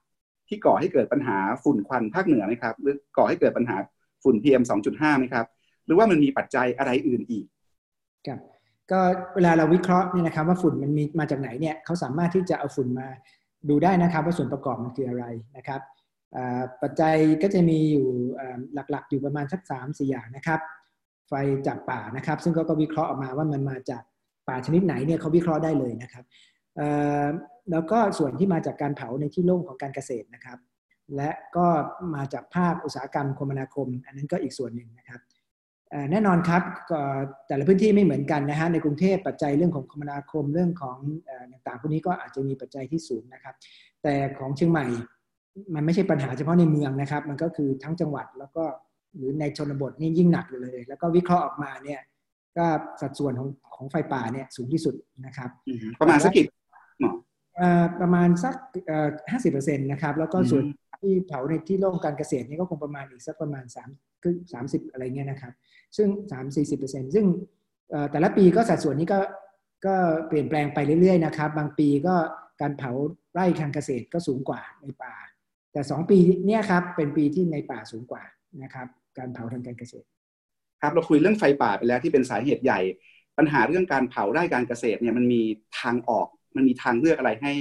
[0.48, 3.76] ที่ก่อให้เกิดปัญหาฝุ่นควันภาคเหนือไหมครับ หรือก่อให้เกิดปัญหา
[4.24, 5.46] ฝุ่น PM 2.5ไหมครับ
[5.86, 7.46] หรือว่ามันมีปัจจัยอะไรอื่นอีก
[8.28, 8.40] ครับ
[8.92, 9.00] ก็
[9.36, 13.08] เวลาเราวิเคราะห์เนี่ยนะครับว่าฝุ่นมันมีมาจากไหนเนี่ยเขาสามารถที่จะเอาฝุ่นมา
[13.70, 15.26] ดูได้นะครับว่าส่วนประกอบมันคืออะไร
[15.58, 15.82] นะครับ
[16.82, 18.08] ปัจจัยก็จะมีอยู่
[18.74, 20.60] หลักๆ อยู่ประมาณสักสามสี่อย่างนะครับ
[21.28, 21.34] ไฟ
[21.68, 24.04] จากป่านะครับ ซึ่งก็วิเคราะห์ออกมาว่ามันมาจาก
[24.52, 26.26] ป่าชนิดไหนเนี่ยเขาวิเคราะห์ได้เลยนะครับ
[27.72, 30.60] แล้วก็ส่วนที่มาจากการเผาในที่โล่งของการเกษตรนะครับ
[31.16, 31.68] และก็
[32.16, 35.20] มาจากภาคอุตสาหกรรมคมนาคม อันนั้นก็อีกส่วนหนึ่งนะครับ
[36.12, 36.64] แน่นอนครับ
[37.48, 40.98] แต่ละพื้นที่ไม่เหมือนกันนะฮะในกรุงเทพปัจจัยเรื่องของคมนาคมเรื่องของ
[41.52, 43.56] ต่างๆพวกนี้ก็อาจจะมีปัจจัยที่สูงนะครับ
[44.04, 44.86] แต่ของเชียงใหม่
[45.76, 48.64] มันไม่ใช่ปัญหาเฉพาะในเมืองนะครับ มันก็คือทั้งจังหวัดแล้วก็
[49.18, 52.00] หรือในชนบทนี่ยิ่งหนักเลย แล้วก็วิเคราะห์ออกมาเนี่ย
[52.58, 52.66] ก็
[53.02, 55.50] สัดส่วนของของไฟป่าเนี่ยสูงที่สุดนะครับ
[56.00, 56.46] ประมาณสักกี่
[57.02, 57.12] หมอ
[58.02, 58.56] ประมาณสัก
[59.32, 60.64] ห้าสิบเปอร์เซ็นต์นะครับ แล้วก็ส่วน
[61.02, 63.90] ที่เผาในที่โล่งการเกษตรนี่ก็คงประมาณอีกสักประมาณสาม
[64.24, 65.54] คือสามสิบอะไรเงี้ยนะครับ
[65.98, 67.26] ซึ่งสามสี่สิบเปอร์เซ็นต์ซึ่ง
[68.12, 69.20] แต่ละปีก็สัดส่วนนี้ก็
[69.86, 69.96] ก็
[70.28, 72.16] เปลี่ยนแปลงไปเรื่อยๆนะครับ บางปีก็
[72.62, 72.92] การเผา
[73.34, 75.14] ไร่ทางเกษตรก็สูงกว่าในป่า
[75.74, 78.24] แต่สองปีนี้ครับเป็นปีที่ในป่าสูงกว่า
[78.64, 78.88] นะครับ
[79.18, 80.08] การเผาทางการเกษตร
[80.82, 82.80] ครับเราคุยเรื่องไฟป่าไปแล้วที่เป็นสาเหตุใหญ่
[83.38, 85.42] ปัญหาเรื่องการเผาไร่การเกษตรเนี่ยมันมี
[85.80, 87.54] ทางออก มันมีทางเลือกอะไรให้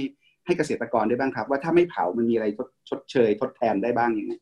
[0.45, 2.47] ให้เกษตรกรได้บ้างครับ ว่าถ้าไม่เผามันมีอะไร
[2.89, 4.33] ชดเชย ทดแทนได้บ้างย่างไร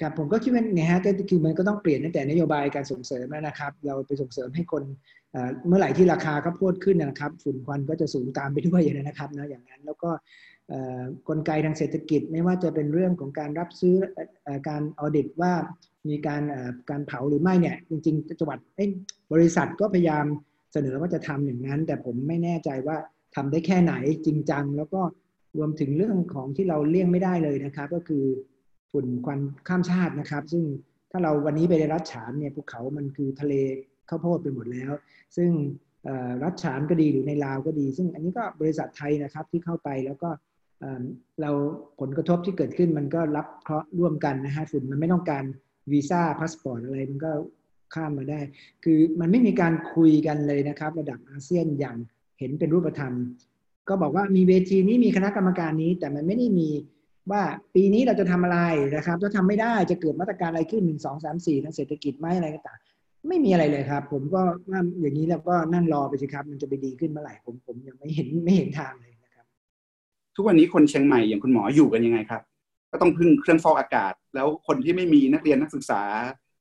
[0.00, 4.82] ครับผมก็คิดว่าไงฮะก็คือมันก็ต้องเปลี่ยนตั้งแต่นโยบายการส่งเสริมนะครับ เราไปส่งเสริมให้คน
[5.66, 10.10] เมื่อไหร่ที่ราคาข้าวโพดขึ้นนะครับ ฝุ่นควันก็จะสูงตามไปด้วยอย่างนั้นนะครับนะอย่างนั้นแล้วก็
[11.28, 13.96] กลไกทางเศรษฐกิจไม่ว่าจะเป็นเรื่องของการรับซื้อ
[14.68, 15.52] การออดิตว่า
[16.10, 16.42] มีการ
[16.90, 18.58] การเผาหรือไม่เนี่ย จริงๆจังหวัด
[19.32, 20.26] บริษัทก็พยายาม
[20.72, 22.96] เสนอว่าจะทำอย่างนั้น แต่ผมไม่แน่ใจว่า
[23.34, 23.94] ทำได้แค่ไหน
[24.26, 25.00] จริงจัง แล้วก็
[25.56, 28.24] รวมถึงเรื่องของที่เราเลี่ยงไม่ได้เลยนะครับ ก็คือ
[28.92, 30.64] ฝุ่นควันข้ามชาตินะครับ ซึ่ง
[31.10, 33.54] ถ้าเราวันนี้ไปในรัฐฉานเนี่ยภูเขามันคือทะเล
[34.08, 34.92] ข้าวโพดไปหมดแล้ว
[35.36, 35.50] ซึ่ง
[36.44, 40.28] รัฐฉานก็ดีหรือในลาวก็ดี ซึ่งอันนี้ก็บริษัทไทยนะครับที่เข้าไปแล้วก็
[41.40, 41.50] เรา
[42.00, 45.44] ผลกระทบที่เกิดขึ้นมันก็รับเคราะห์ร่วมกันนะฮะฝุ่นมันไม่ต้องการ
[45.92, 47.30] วีซ่าพาสปอร์ตอะไรมันก็
[47.94, 48.40] ข้ามมาได้
[48.84, 51.96] คือมันไม่มีการคุยกันเลยนะครับ ระดับอาเซียนอย่าง
[52.38, 53.14] เห็นเป็นรูปธรรม
[53.88, 56.68] ก็บอกว่ามีเวทีนี้มีคณะกรรมการนี้ แต่มันไม่ได้มี
[57.30, 57.42] ว่า
[57.74, 58.58] ปีนี้เราจะทำอะไร
[58.96, 62.78] นะครับถ้าทำไม่ได้จะเกิดมาตรการอะไรขึ้นหนึ่งสองสามสี่ทางเศรษฐกิจไหมอะไรก็ตาม
[63.28, 69.46] ไม่มีอะไรเลยครับ ผมก็ว่าอย่างนี้แล้วก็นั่งรอไปสิครับ มันจะไปดีขึ้นเมื่อไหร่ผมผมยังไม่เห็นไม่เห็นทางเลยนะครับ
[70.36, 72.42] ทุกวันนี้คนเชียงใหม่อย่างคุณหมออยู่กันยังไงครับ
[72.96, 76.02] ก็ต้องพึ่งเครื่องฟอกอากาศ แล้วคนที่ไม่มีนักเรียนนักศึกษา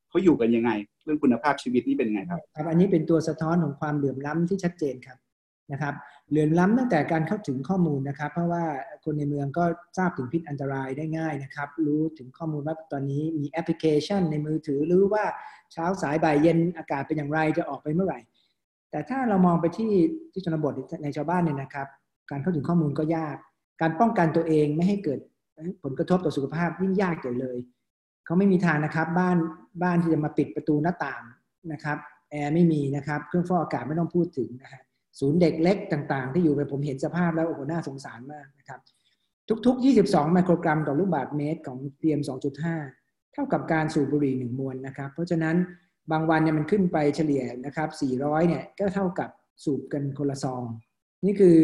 [0.10, 0.72] เขาอยู่กันยังไง
[1.04, 5.18] เรื่องคุณภาพชีวิตนี่เป็นยังไงครับครับ อันนี้เป็นตัวสะท้อนของความเหลื่อมล้ำที่ชัดเจนครับ
[5.72, 5.94] นะครับ
[6.30, 8.64] เหลื่อมล้ำตั้งแต่การเข้าถึงข้อมูลนะครับ เพราะว่า
[9.04, 9.64] คนในเมืองก็
[9.98, 15.26] ทราบถึงพิษอันตรายได้ง่ายนะครับ รู้ถึงข้อมูลว่าตอนนี้มีแอปพลิเคชันในมือถือรู้ว่า
[15.74, 18.20] เช้าสายบ่ายเย็นอากาศเป็นอย่างไรจะออกไปเมื่อไหร่
[18.92, 19.92] แต่ถ้าเรามองไปที่
[20.32, 21.88] ที่ชนบทในชาวบ้านเนี่ยนะครับ
[22.32, 23.38] การเข้าถึงข้อมูลก็ยาก
[23.82, 25.20] การป้องกันตัวเองไม่ให้เกิด
[25.84, 27.58] ผลกระทบต่อสุขภาพยิ่งยากใหญ่เลย
[28.26, 29.38] เขาไม่มีทางนะครับบ้าน
[29.84, 31.22] บ้านที่จะมาปิดประตูหน้าต่าง
[31.74, 31.98] นะครับ
[32.32, 34.82] แอร์ไม่มีนะครับ เครื่องฟอกอากาศไม่ต้องพูดถึงนะฮะ
[35.20, 38.80] ศูนย์เด็กเล็กต่างๆ ที่อยู่ไปผมเห็นสภาพแล้วโอ้โหน่าสงสารมากนะครับ
[39.66, 42.22] ทุก ๆ 22 ไมโครกรัมต่อลูกบาศก์เมตรของ PM
[42.78, 45.56] 2.5 เท่ากับการสูบบุหรี่หนึ่งมวลนะครับ เพราะฉะนั้น
[46.12, 47.90] บางวันเนี่ยมันขึ้นไปเฉลี่ยนะครับ
[48.20, 49.30] 400 เนี่ยก็เท่ากับ
[49.64, 50.64] สูบกันคนละซอง
[51.26, 51.56] นี่คือ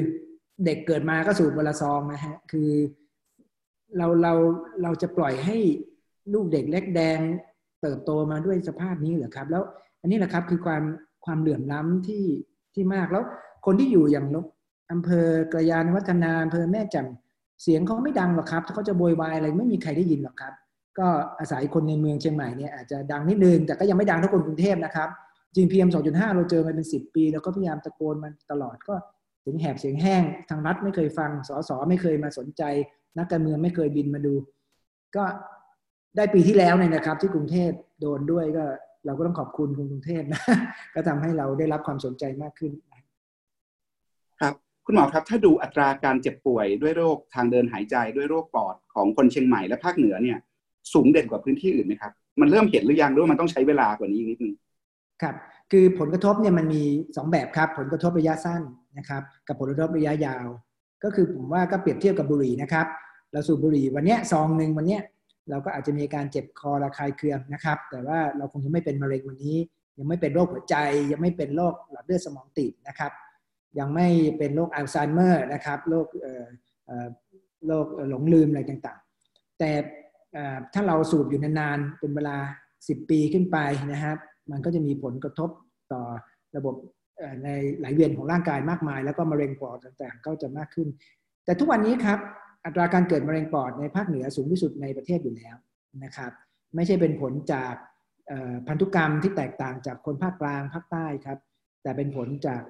[0.65, 2.69] เด็กเกิดมาก็สูบคนละซองนะฮะคือ
[3.97, 4.33] เราเรา
[4.83, 5.57] เราจะปล่อยให้
[6.33, 7.19] ลูกเด็กเล็กแดง
[7.81, 9.63] เติบโตมาด้วยสภาพนี้เหรอครับ แล้ว
[10.01, 10.83] อันนี้แหละครับคือความ
[11.25, 12.23] ความเหลื่อมล้ำที่
[12.73, 13.23] ที่มากแล้ว
[13.65, 14.25] คนที่อยู่อย่าง
[14.91, 17.03] อำเภอกระยานวัฒนาอำเภอแม่จ่
[17.61, 20.53] เสียงเขาไม่ดังหรอกครับเขาจะโวยวายอะไรไม่มีใครได้ยินหรอกครับ
[20.99, 21.07] ก็
[21.39, 25.09] อาศัยคนในเมืองเชียงใหม่เนี่ยอาจจะดังนิดนึงแต่ก็ยังไม่ดังเท่าคนกรุงเทพนะครับ
[25.55, 28.95] จริงพีเอ็มสองจุดห้าเราเจอมาเป็นสิบปีแล้วก็พยายามตะโกนมันตลอดก็
[29.41, 32.63] เสียงแหบเสียงแห้งทางรัฐไม่เคยฟังสสไม่เคยมาสนใจ
[33.17, 34.33] นักการเมืองไม่เคยบินมาดู
[35.15, 35.23] ก็
[36.15, 37.71] ได้ปีที่แล้วเนี่ยนะครับ ที่กรุงเทพ
[38.01, 38.63] โดนด้วยก็
[39.05, 40.41] เราก็ต้องขอบคุณกรุงเทพนะ
[40.95, 42.71] ก็ทำให้เราได้รับความสนใจมากขึ้น
[44.41, 44.53] ครับ
[44.85, 50.37] คุณหมอครับถ้าดูอัตราการเจ็บป่วยด้วยโรคทางเดินหายใจด้วยโรคปอดของคนเชียงใหม่และภาคเหนือเนี่ย
[50.93, 54.53] สูงเด่นกว่าพื้นที่อื่นไหมครับมันเริ่มเห็นหรือยังหรือว่ามันต้องใช้เวลากว่านี้นิดนึง
[55.21, 55.35] ครับ
[55.71, 58.61] คือผลกระทบเนี่ยมันมี 2 แบบครับ ผลกระทบระยะสั้น
[58.97, 60.47] นะครับ กับผลกระทบระยะยาว
[61.03, 62.87] ก็คือผมว่าก็เปรียบเทียบกับบุหรี่นะครับ
[63.31, 65.01] เราสูบบุหรี่วันเนี้ยซองหนึ่งวันเนี้ย
[65.49, 69.57] เราก็อาจจะมีการเจ็บคอระคายเคืองนะครับ แต่ว่าเราคงยังไม่เป็นมะเร็งวันนี้
[69.97, 70.75] ยังไม่เป็นโรคหัวใจ
[71.11, 73.11] ยังไม่เป็นโรคหลอดเลือดสมองตีบนะครับ
[73.79, 76.07] ยังไม่เป็นโรคอัลไซเมอร์นะครับโรค
[77.67, 79.71] โรคหลงลืมอะไรต่างๆ แต่
[80.73, 82.37] ถ้าเราสูบอยู่นานๆเป็นเวลา
[82.77, 83.57] 10 ปีขึ้นไป
[83.91, 84.17] นะครับ
[84.51, 85.49] มันก็จะมีผลกระทบ
[85.93, 86.01] ต่อ
[86.57, 86.75] ระบบ
[87.43, 90.87] ในไหลเวียนของร่างกายมากมาย แล้วก็มะเร็งปอดต่างๆ ก็จะมากขึ้น
[91.45, 92.19] แต่ทุกวันนี้ครับ
[92.65, 95.55] อัตราการเกิดมะเร็งปอดในภาคเหนือสูงที่สุดในประเทศอยู่แล้ว
[96.03, 96.31] นะครับ
[96.75, 97.73] ไม่ใช่เป็นผลจาก
[98.67, 101.37] พันธุกรรมที่แตกต่างจากคนภาคกลางภาคใต้ครับ
[101.83, 102.61] แต่เป็นผลจาก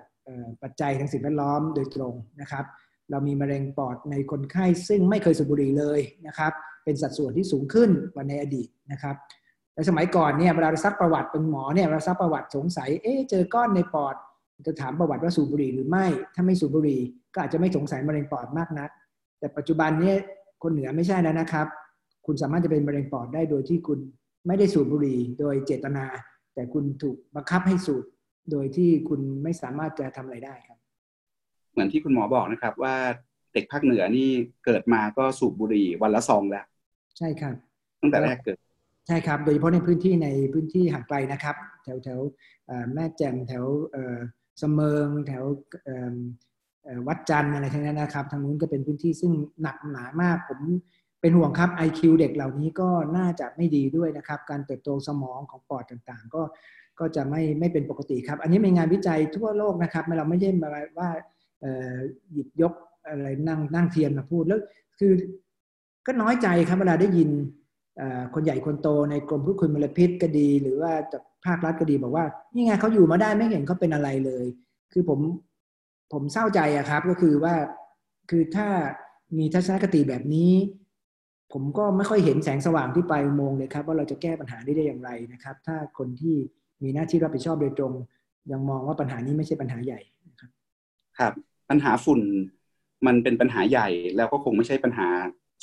[0.63, 2.65] ปัจจัยทางสิ่งแวดล้อมโดยตรงนะครับ
[3.11, 6.51] เรามีมะเร็งปอดในคนไข้ซึ่งไม่เคยสูบบุหรี่เลยนะครับ
[6.83, 9.15] เป็นสัดส่วนที่สูงขึ้นกว่าในอดีตนะครับ
[9.75, 14.15] ในสมัยก่อนเนี่ยเวลาเราซักประวัติเป็นหมอเนี่ยเราซักประวัติสงสัยเอ๊เจอก้อนในปอด
[14.65, 16.99] จะถามประวัติว่าสูบบุหรี่หรือไม่ ถ้าไม่สูบบุหรี่
[17.33, 18.89] ก็อาจจะไม่สงสัยมะเร็งปอดมากนัก
[19.39, 20.13] แต่ปัจจุบันนี้
[20.63, 21.67] คนเหนือไม่ใช่แล้วนะครับ
[22.25, 23.99] คุณสามารถจะเป็นมะเร็งปอดได้โดยที่คุณ
[24.47, 26.05] ไม่ได้สูบบุหรี่โดยเจตนา
[26.53, 28.03] แต่คุณถูกบังคับให้สูบ
[28.51, 30.77] โดยที่คุณไม่สามารถจะทำอะไรได้ครับ
[31.71, 32.95] เหมือนที่คุณหมอบอกนะครับว่า
[33.53, 34.29] เด็กภาคเหนือนี่
[34.65, 36.65] เกิดมาก็สูบบุหรี่วันละซองแล้ว
[37.17, 37.55] ใช่ครับ
[38.01, 38.57] ตั้งแต่แรกเกิด
[39.07, 42.19] ใช่ครับ โดยเฉพาะในพื้นที่ในพื้นที่ห่างไกลนะครับ แถวแถว
[42.93, 43.65] แม่แจ่มแถว
[44.61, 45.43] สมเมิงแถว
[47.07, 50.59] วัดจันอะไรทั้งนั้นนะครับ ทางนู้นก็เป็นพื้นที่ซึ่งหนักหนามาก ผม
[51.21, 56.41] เป็นห่วงครับ IQ เด็กเหล่านี้ก็น่าจะไม่ดีด้วยนะครับ การเติบโตสมองของปอดต่างๆ ก็
[56.99, 61.09] ก็จะไม่ไม่เป็นปกติครับ อันนี้เป็นงานวิจัยทั่วโลกนะครับเราไม่ได้มาว่า
[62.33, 62.73] หยิบยก
[63.07, 64.61] อะไรนั่งนั่งเทียนมาพูดแล้ว
[64.99, 65.13] คือ
[66.05, 67.29] ก็น้อยใจครับเวลาได้ยิน
[68.33, 74.45] คนใหญ่คนโตในกรมผู้คุมมลพิษก็ดี หรือว่าจากภาครัฐก็ดีบอกว่านี่ไงเขาอยู่มาได้ไม่เห็นเขาเป็นอะไรเลย
[74.93, 75.19] คือผม
[76.13, 77.55] ผมเศร้าใจอะครับ ก็คือว่า
[78.29, 78.67] คือถ้า
[79.37, 80.51] มีทัศนคติแบบนี้
[81.53, 86.35] ผมก็ไม่ค่อยเห็นแสงสว่างที่ปลายอุโมงค์เลยครับ ว่าเราจะแก้ปัญหานี้ได้อย่างไรนะครับ ถ้าคนที่
[86.83, 87.93] มีหน้าที่รับผิดชอบโดยตรง
[88.51, 89.99] ยังมองว่าปัญหานี้ไม่ใช่ปัญหาใหญ่
[90.29, 90.51] นะครับ
[91.19, 91.33] ครับ
[91.69, 92.21] ปัญหาฝุ่น
[93.05, 95.07] มันเป็นปัญหาใหญ่แล้วก็คงไม่ใช่ปัญหา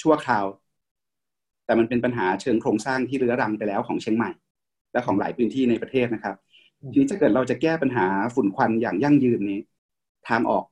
[0.02, 0.44] ชั่วคราว
[1.68, 4.30] แต่มันเป็นปัญหาเชิงโครงสร้างที่เรื้อรังไปแล้วของเชียงใหม่
[4.92, 6.36] และของหลายพื้นที่ในประเทศนะครับ
[6.92, 9.60] ทีนี้ถ้าเกิดเราจะแก้ปัญหาฝุ่นควันอย่างยั่งยืนนี้
[10.28, 10.64] ทางออก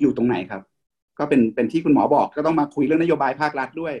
[0.00, 0.62] อยู่ตรงไหนครับ
[1.18, 3.94] ก็เป็นเป็นที่คุณหมอบอกก็ต้องมาคุยเรื่องนโยบายภาครัฐด้วย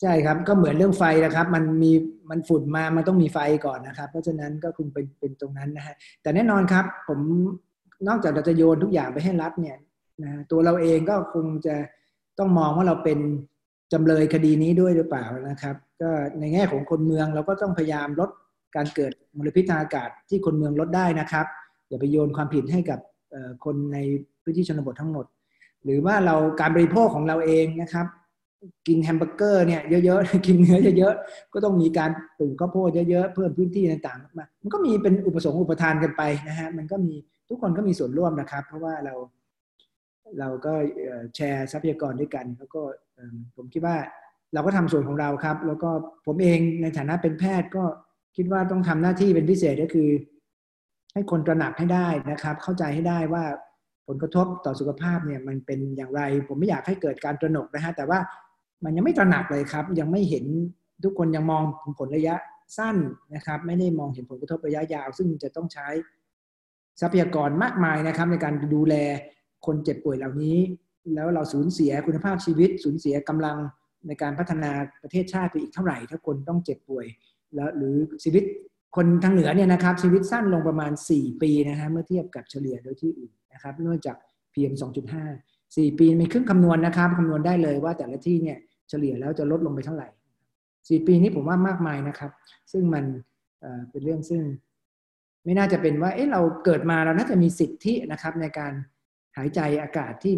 [0.00, 1.92] ใช่ครับ ก็เหมือนเรื่องไฟนะครับ มันมี
[2.30, 7.20] มันฝุ่นมามันต้องมีไฟก่อนนะครับ เพราะฉะนั้นก็คงเป็นเป็นตรงนั้นนะฮะแต่แน่นอนครับ ผม
[8.08, 9.76] นอกจากเราจะโยนทุกอย่างไปให้รัฐเนี่ย
[10.22, 11.74] นะตัวเราเองก็คงจะ
[12.38, 13.18] ต้องมองว่าเราเป็น
[13.92, 18.30] จำเลยคดีนี้ด้วยหรือเปล่านะครับ ก็ในแง่ของคนเมืองเราก็ต้องพยายามลด
[18.76, 21.46] การเกิดมลพิษทางอากาศที่คนเมืองลดได้นะครับ
[21.88, 22.98] อย่าไปโยนความผิดให้กับ
[23.64, 23.98] คนใน
[24.42, 25.26] พื้นที่ชนบททั้งหมด
[25.84, 28.06] หรือว่าเราการบริโภคของเราเองนะครับ
[28.86, 37.14] กินแฮมเบอร์เกอร์เนี่ยเยอะๆ กินเนื้อเยอะๆ ก็ต้องมีการปลูกข้าวโพดเยอะๆ เพิ่มพื้นที่ต่างๆมามันก็มีเป็นอุปสงค์อุปทานกันไปนะฮะมันก็มี
[37.48, 39.14] ทุกคนก็มีส่วนร่วมนะครับ เพราะว่าเรา
[40.38, 40.72] เราก็
[41.36, 42.82] แชร์ทรัพยากรด้วยกัน แล้วก็
[43.56, 43.96] ผมคิดว่า
[44.52, 45.90] เราก็ทำส่วนของเราครับ แล้วก็
[46.26, 47.84] ผมเองในฐานะเป็นแพทย์ก็
[48.36, 50.08] คิดว่าต้องทำหน้าที่เป็นพิเศษก็คือ
[51.12, 53.44] ให้คนตระหนักให้ได้นะครับ เข้าใจให้ได้ว่า
[54.06, 58.18] ผลกระทบต่อสุขภาพเนี่ยมันเป็นอย่างไร ผมไม่อยากให้เกิดการตระหนกนะฮะแต่ว่า
[58.84, 60.44] มันยังไม่ตระหนักเลยครับ ยังไม่เห็น
[61.04, 61.62] ทุกคนยังมอง
[61.98, 62.34] ผลระยะ
[62.78, 62.96] สั้น
[63.34, 65.88] นะครับ ไม่ได้มองเห็นผลกระทบระยะยาว ซึ่งจะต้องใช้
[67.00, 68.94] ทรัพยากรมากมายนะครับ ในการดูแล
[69.66, 70.58] คนเจ็บป่วยเหล่านี้
[71.14, 73.56] แล้วเราสูญเสียคุณภาพชีวิต สูญเสียกำลัง
[74.06, 74.70] ในการพัฒนา
[75.02, 77.06] ประเทศชาติไปอีกเท่าไหร่ ถ้าคนต้องเจ็บป่วย
[77.54, 78.44] แล้วหรือชีวิต
[78.96, 84.16] คนทางเหนือเนี่ยนะครับชีวิตสั้นลงประมาณ 4 ปีนะฮะเมื่อเทียบกับเฉลี่ยโดยที่อื่นนะครับเนื่องจาก
[84.52, 84.74] PM
[85.30, 90.08] 2.5 4 ปีมีเครื่องคำนวณนะครับคำนวณได้เลยว่าแต่ละที่เนี่ยเฉลี่ยแล้วจะลดลงไปเท่าไหร่
[90.58, 92.30] 4 ปีนี้ผมว่ามากมายนะครับ
[92.72, 93.04] ซึ่งมัน
[93.90, 94.42] เป็นเรื่องซึ่ง
[95.44, 98.72] ไม่น่าจะเป็นว่าเอ๊ะเราเกิดมาเราน่าจะมีสิทธินะครับในการ
[99.36, 100.34] หายใจอากาศที่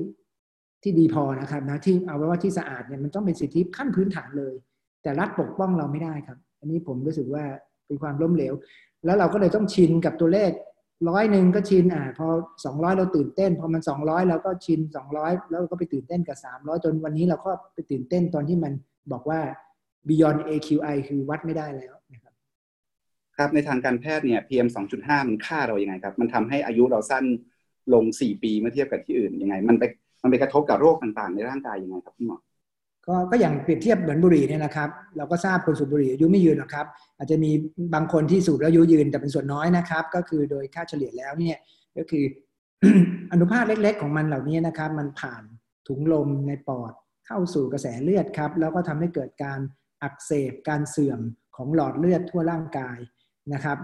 [0.82, 4.54] ที่ดีพอนะครับนะที่เอาไว้ว่าที่สะอาดเนี่ยมันต้องเป็นสิทธิขั้นพื้นฐานเลย
[5.02, 7.44] แต่รัฐปกป้องเราไม่ได้ครับ อันนี้ผมรู้สึกว่า
[7.86, 8.54] เป็นความล้มเหลว
[9.04, 10.50] แล้วเราก็เลยต้องชินกับตัวเลข
[11.08, 12.28] ร้อยหนึ่งก็ชินอ่าพอ
[12.64, 18.72] สองร้อยเราตื่นเต้น พอมันสองร้อยเราก็ชินสองร้อยแล้วก็ไปตื่นเต้นกับสามร้อยจนวันนี้เราก็ไปตื่นเต้นตอนที่มัน
[19.12, 19.40] บอกว่า
[20.08, 22.34] beyond AQI คือวัดไม่ได้แล้วนะครับ
[23.36, 27.24] ครับในทางการแพทย์เนี่ย PM 2.5 มันค่าเรายัางไงครับ มันทำให้อายุเราสั้น
[27.92, 29.84] ลงสี่ปีเมื่อเทียบกับที่อื่นยังไง มันไป
[30.22, 32.38] มันไปกระทบกับโรคต่างๆ ในร่างกายยังไงครับพี่หมอ
[33.06, 36.86] ก็ก็อย่างเปรียบเทียบเหมือนบุหรี่เนี่ยนะครับ เราก็ทราบคนสูบบุหรี่อายุไม่ยืนหรอกครับ
[37.18, 37.50] อาจจะมี
[37.94, 41.56] บางคนที่สูบแล้วอายุยืนแต่เป็นส่วนน้อยนะครับ ก็คือโดยค่าเฉลี่ยแล้วเนี่ย
[41.96, 42.24] ก็คือ
[43.32, 45.42] อนุภาคเล็ก ๆ ของมันเหล่านี้นะครับ มันผ่าน
[45.88, 46.92] ถุงลมในปอด
[47.26, 49.60] เข้าสู่กระแสเลือดครับ แล้วก็ทำให้เกิดการ
[50.02, 51.20] อักเสบการเสื่อม
[51.56, 52.98] ของหลอดเลือดทั่วร่างกาย
[53.52, 53.78] นะครับ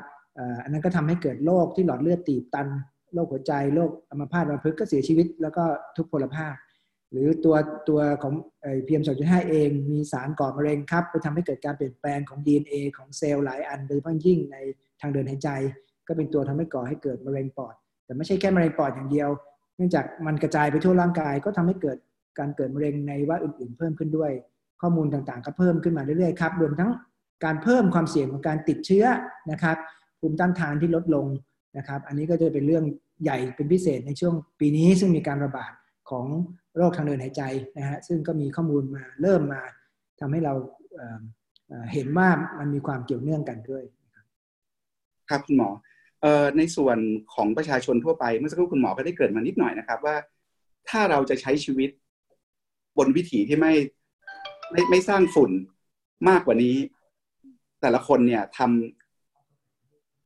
[0.62, 2.68] อันนั้นก็ทำให้เกิดโรคที่หลอดเลือดตีบตัน
[3.14, 5.64] โรคหัวใจโรคอัมพาตอัมพฤกษ์ก็เสียชีวิต แล้วก็
[5.96, 6.54] ทุกพลภาพ
[7.12, 7.56] หรือตัว
[7.88, 8.32] ตัวของ
[8.86, 14.56] พีเอ็มสองจุดห้าเองมีสารก่อมะเร็งครับ ไปทำให้เกิดการเปลี่ยนแปลงของ DNA ของเซลล์หลายอันโดยเฉพาะยิ่งใน
[15.00, 15.48] ทางเดินหายใจ
[16.08, 19.28] ก็เป็นตัวทำให้ก่อให้เกิดมะเร็งปอด แต่ไม่ใช่แค่มะเร็งปอดอย่างเดียว
[19.76, 21.98] เนื่องจากมันกระจายไปทั่วร่างกายก็ทำให้เกิด
[22.38, 24.30] การเกิดมะเร็งในว่าอื่นๆ เพิ่มขึ้นด้วย
[24.80, 26.90] ข้อมูลต่างๆ ก็เพิ่มขึ้นมาเรื่อยๆครับรวมทั้ง
[27.44, 29.04] การเพิ่มความเสี่ยงของการติดเชื้อ
[29.50, 29.76] นะครับ
[30.20, 31.26] ภูมิต้านทานที่ลดลง
[31.76, 32.84] นะครับ อันนี้ก็จะเป็นเรื่อง
[33.22, 35.72] ใหญ่เป็นพิเศษในช่วงปีนี้ซึ่งมีการระบาด
[36.10, 36.26] ของ
[36.76, 37.42] โรคทางเดินหายใจ
[37.78, 39.62] นะฮะซึ่งก็มีข้อมูลมาเริ่มมา
[40.20, 40.54] ทำให้เรา
[41.92, 42.28] เห็นว่า
[42.58, 43.82] มันมีความเกี่ยวเนื่องกันด้วย
[45.30, 45.70] ครับคุณหมอ
[46.56, 46.98] ในส่วน
[47.34, 50.16] ของประชาชนทั่วไปเมื่อสักครู่คุณหมอก็ได้เกิดมานิดหน่อยนะครับ ว่า
[50.88, 51.90] ถ้าเราจะใช้ชีวิต
[52.98, 53.74] บนวิถีที่ไม่
[54.70, 55.50] ไม่ไม่สร้างฝุ่น
[56.28, 56.76] มากกว่านี้
[57.80, 58.99] แต่ละคนเนี่ยทำ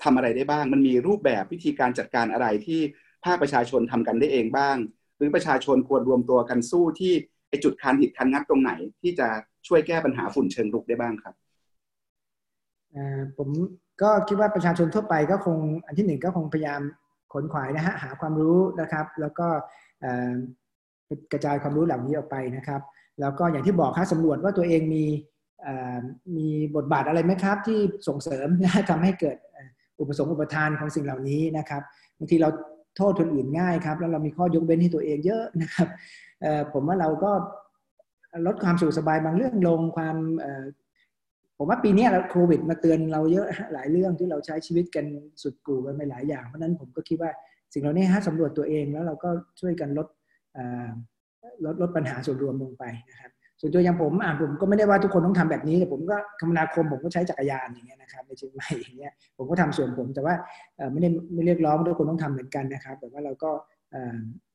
[0.02, 2.80] ทำอะไรได้บ้าง มันมีรูปแบบวิธีการจัดการอะไรที่
[3.24, 4.76] ภาคประชาชนทำกันได้เองบ้าง
[5.16, 7.12] หรือประชาชนควรรวมตัวกันสู้ที่
[7.48, 9.28] ไอจุดคันหิดคันงัดตรงไหน ที่จะ
[9.66, 11.35] ช่วยแก้ปัญหาฝุ่นเชิงรุกได้บ้างครับ
[13.37, 13.48] ผม
[14.02, 16.80] ก็คิดว่าประชาชนทั่วไปก็คงอันที่หนึ่งก็คงพยายาม
[17.33, 19.46] ขนขวายนะฮะหาความรู้นะครับ แล้วก็
[21.33, 22.80] กระจายความรู้เหล่านี้ออกไปนะครับ
[23.20, 25.04] แล้วก็อย่างที่บอกครับสำรวจว่าตัวเองมี
[26.37, 27.78] มีบทบาทอะไรไหมครับ ที่
[28.09, 28.48] ส่งเสริม
[28.90, 29.37] ทำให้เกิด
[30.00, 31.83] อุปสงค์อุปทานของสิ่งเหล่านี้นะครับ
[32.18, 32.48] บางทีเรา
[32.96, 35.88] โทษคนอื่นง่ายครับ แล้วเรามีข้อยกเว้นให้ตัวเองเยอะนะครับ
[36.72, 37.33] ผมว่าเราก็
[38.46, 40.16] ลดความสุขสบายบางเรื่องลงความ
[41.59, 45.04] ผมว่าปีนี้เราโควิดมาเตือนเราเยอะหลายเรื่องที่เราใช้ชีวิตกัน
[45.42, 47.30] สุดกู่กันไปหลายอย่างเพราะนั้นผมก็คิดว่า
[47.72, 49.30] สิ่งเหล่านี้ฮะสำรวจตัวเองแล้วเราก็
[49.61, 50.09] ช่วยกันลด
[51.64, 53.33] ลดลดปัญหาส่วนรวมลงไปนะครับ
[53.64, 60.35] ส่วนตัวอย่างผมอ่าผมก็ไม่ได้ว่าทุกคนต้องทำแบบนี้แต่ผมก็คมนาคมผมก็ใช้จักรยานอย่างเงี้ยนะครับในเชียงใหม่อย่างเงี้ยผมก็ทำส่วนผมแต่ว่า
[60.92, 63.50] ไม่ได้ไม่เรียกร้องทุกคนต้องทำเหมือนกันนะครับ แต่ว่าเราก็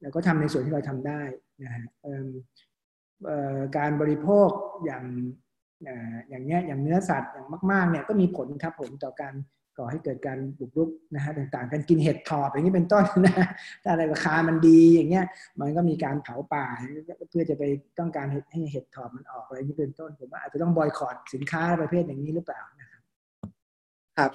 [0.02, 1.22] เราก็ทำในส่วนที่เราทำได้
[1.64, 1.86] นะฮะ
[3.78, 4.50] การบริโภค
[4.86, 5.04] อย่าง
[6.30, 9.34] อย่างเนี้ยอย่างเนื้อสัตว์อย่างมากๆเนี่ยก็มีผลครับผมต่อการ
[9.80, 13.46] ก่อให้เกิดการบุกรุกนะฮะต่างๆ การกินเห็ดถอบอย่างนี้เป็นต้นนะ
[13.84, 15.26] ถ้าอะไรราคามันดีอย่างเงี้ย
[15.60, 16.66] มันก็มีการเผาป่า
[17.30, 17.64] เพื่อจะไป
[18.00, 23.02] ต้องการให้เห็ดถอบมันออกอะไรนี้เป็นต้นผมว่าอาจจะต้องบอยคอรดสินค้าประเภทอย่างนี้หรือเปล่านะครับ
[24.18, 24.32] ครับ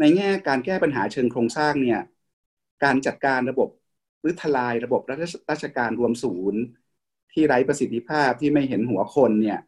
[0.00, 2.00] ในแง่การแก้ปัญหาเชิงโครงสร้างเนี่ย
[2.84, 3.68] การจัดการระบบ
[4.20, 5.02] หรือทลายระบบ
[5.50, 6.60] ราชการรวมศูนย์
[7.32, 9.58] ที่ไร้ประสิทธิภาพที่ไม่เห็นหัวคนเนี่ย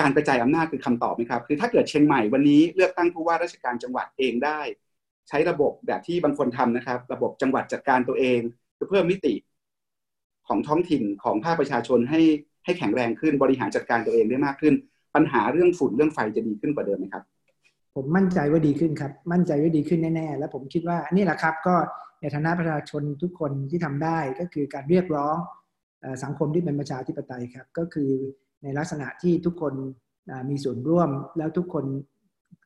[0.00, 4.60] การกระจายอำนาจคือคำตอบไหมครับคือถ้าเกิดเชียงใหม่วันนี้เลือกตั้งผู้ว่าราชการจังหวัดเองได้
[5.28, 8.40] ใช้ระบบแบบที่บางคนทำนะครับ ระบบจังหวัดจัดการตัวเอง
[8.74, 9.34] เพื่อเพิ่มมิติ
[10.48, 12.20] ของท้องถิ่นของภาคประชาชนให้
[12.64, 14.74] ให้แข็งแรงขึ้นบริหารจัดการตัวเองได้มากขึ้น
[15.14, 17.22] ปัญหาเรื่องฝุ่นเรื่องไฟจะดีขึ้นกว่าเดิมไหมครับ
[17.94, 21.76] ผมมั่นใจว่าดีขึ้นครับ มั่นใจว่าดีขึ้นแน่ๆ แล้วผมคิดว่านี่แหละครับ ก็
[22.20, 25.36] ในฐานะประชาชนทุกคนที่ทำได้ก็คือการเรียกร้อง
[26.24, 28.10] สังคมที่เป็นประชาธิปไตยครับ ก็คือ
[28.62, 29.74] ในลักษณะที่ทุกคน
[30.50, 31.84] มีส่วนร่วมแล้วทุกคน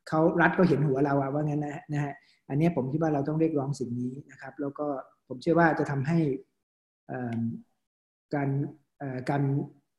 [0.09, 2.15] เขารัฐก็เห็นหัวเราว่างั้นนะนะฮะ
[2.49, 4.87] อันนี้ผมคิดว่าเราต้องเรียกร้องสิ่งนี้นะครับ แล้วก็
[5.29, 6.19] ผมเชื่อว่าจะทำให้
[8.35, 8.49] การ
[9.31, 9.43] การ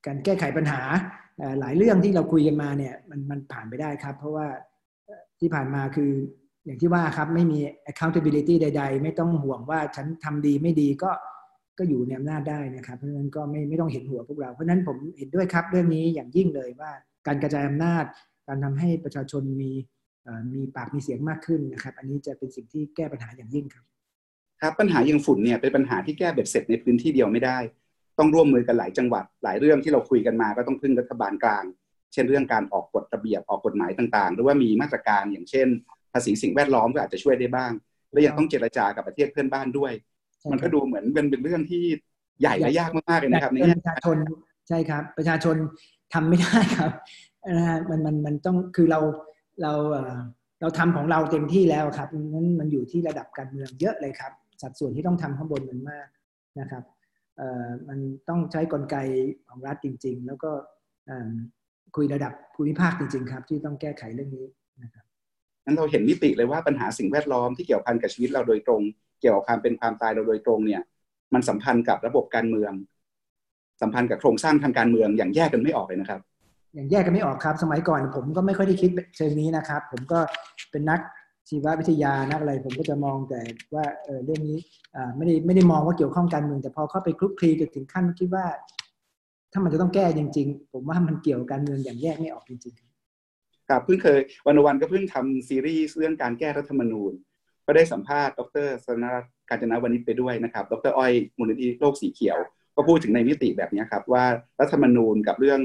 [0.05, 0.81] การแก้ไขปัญหา
[1.59, 4.47] หลายเรื่องที่เราคุยกันมาเนี่ยมันมันผ่านไปได้ครับ เพราะว่า
[5.39, 6.11] ที่ผ่านมาคือ
[6.65, 7.59] อย่างที่ว่าครับไม่มี
[7.91, 11.11] accountability ใด ๆ ไม่ต้องห่วงว่าฉันทำดีไม่ดีก็
[11.77, 16.91] ก็อยู่ในอำนาจได้นะครับเพราะฉะนั้นก็ไม่ไม่ต้องเห็นหัวพวกเรา เพราะฉะนั้นผมเห็นด้วยครับเรื่องนี้อย่างยิ่งเลยว่า
[17.27, 18.05] การกระจายอำนาจ
[18.47, 19.71] การทำให้ประชาชนมี
[20.53, 23.85] มีปากมีเสียงมากขึ้นนะครับ อันนี้จะเป็นสิ่งที่แก้ปัญหาอย่างยิ่งครับ
[24.61, 27.57] ครับปัญหาอย่างฝุ่นเนี่ยเป็นปัญหาที่แก้เบ็ดเสร็จในพื้นที่เดียวไม่ได้
[28.19, 31.65] ต้องร่วมมือกันหลายจังหวัดหลายเรื่องที่เราคุยกันมาก็ต้องพึ่งรัฐบาลกลาง
[32.13, 35.67] เช่นเรื่องการออกกฎระเบียบออกกฎหมายต่างๆ หรือว่ามีมาตรการอย่างเช่น
[36.13, 37.71] ภาษีสิ่งแวดล้อมก็อาจจะช่วยได้บ้าง
[38.11, 39.93] และยังต้องเจรจากับประเทศเพื่อนบ้านด้วย
[40.51, 41.83] มันก็ดูเหมือนเป็นเป็นเรื่องที่
[42.41, 44.17] ใหญ่และยากมากๆเลยนะครับในประชาชน
[44.67, 45.55] ใช่ครับ ประชาชน
[46.13, 46.91] ทำไม่ได้ครับ
[47.57, 48.99] นะฮะมันมันมันต้องคือเรา
[49.61, 49.73] เรา
[50.61, 54.31] เราทำของเราเต็มที่แล้วครับนั้นมันอยู่ที่ระดับการเมืองเยอะเลยครับ
[54.61, 56.07] สัดส่วนที่ต้องทำข้างบนมันมาก
[56.59, 56.83] นะครับ
[57.37, 58.95] เอ่อมันต้องใช้กลไก
[59.49, 60.51] ของรัฐจริง ๆ แล้วก็
[61.95, 64.47] คุยระดับภูมิภาคจริง ๆ ครับ ที่ต้องแก้ไขเรื่องนี้
[64.83, 65.05] นะครับ
[65.65, 70.81] นั้นเราเห็นมิติเลยว่าปัญหาสิ่งแวดล้อมที่เกี่ยวพันกับชีวิตเราโดยตรงเกี่ยวกับความเป็นความตายเราโดยตรงเนี่ย
[71.33, 72.73] มันสัมพันธ์กับระบบการเมือง
[73.81, 76.19] สัมพันธ์กับโครงสร้างทางการเมืองอย่างแยกกันไม่ออกเลยนะครับ
[76.75, 80.19] อย่างแยกกันไม่ออกครับ สมัยก่อนผมก็ไม่ค่อยได้คิดเชิงนี้นะครับ ผมก็
[80.71, 80.99] เป็นนัก
[81.49, 83.41] ชีววิทยานักอะไรผมก็จะมองแต่
[83.73, 84.57] ว่าเออเรื่องนี้
[85.17, 88.45] ไม่ได้ไม่ได้มองว่าเกี่ยวข้องการเมืองแต่พอเข้าไปคลุกคลีจนถึงขั้นคิดว่า
[89.51, 97.13] ถ้ามันจะต้องแก้จริง ๆ ผมว่ามันเกี่ยวกับการเมืองอย่างแยกไม่ออกจริงๆครับเพิ่งเคยวันวันก็เพิ่งทำซีรีส์เรื่องการแก้รัฐธรรมนูญ
[97.65, 99.05] ก็ได้สัมภาษณ์ดรสน
[99.49, 102.37] การจนาวณิชไปด้วยนะครับ ดรอ้อยมูลนิธิโลกสีเขียว
[102.75, 104.25] ก็พูดถึงในมิติแบบนี้ครับว่า
[104.59, 105.59] รัฐธรรมนูญกับเรื่อง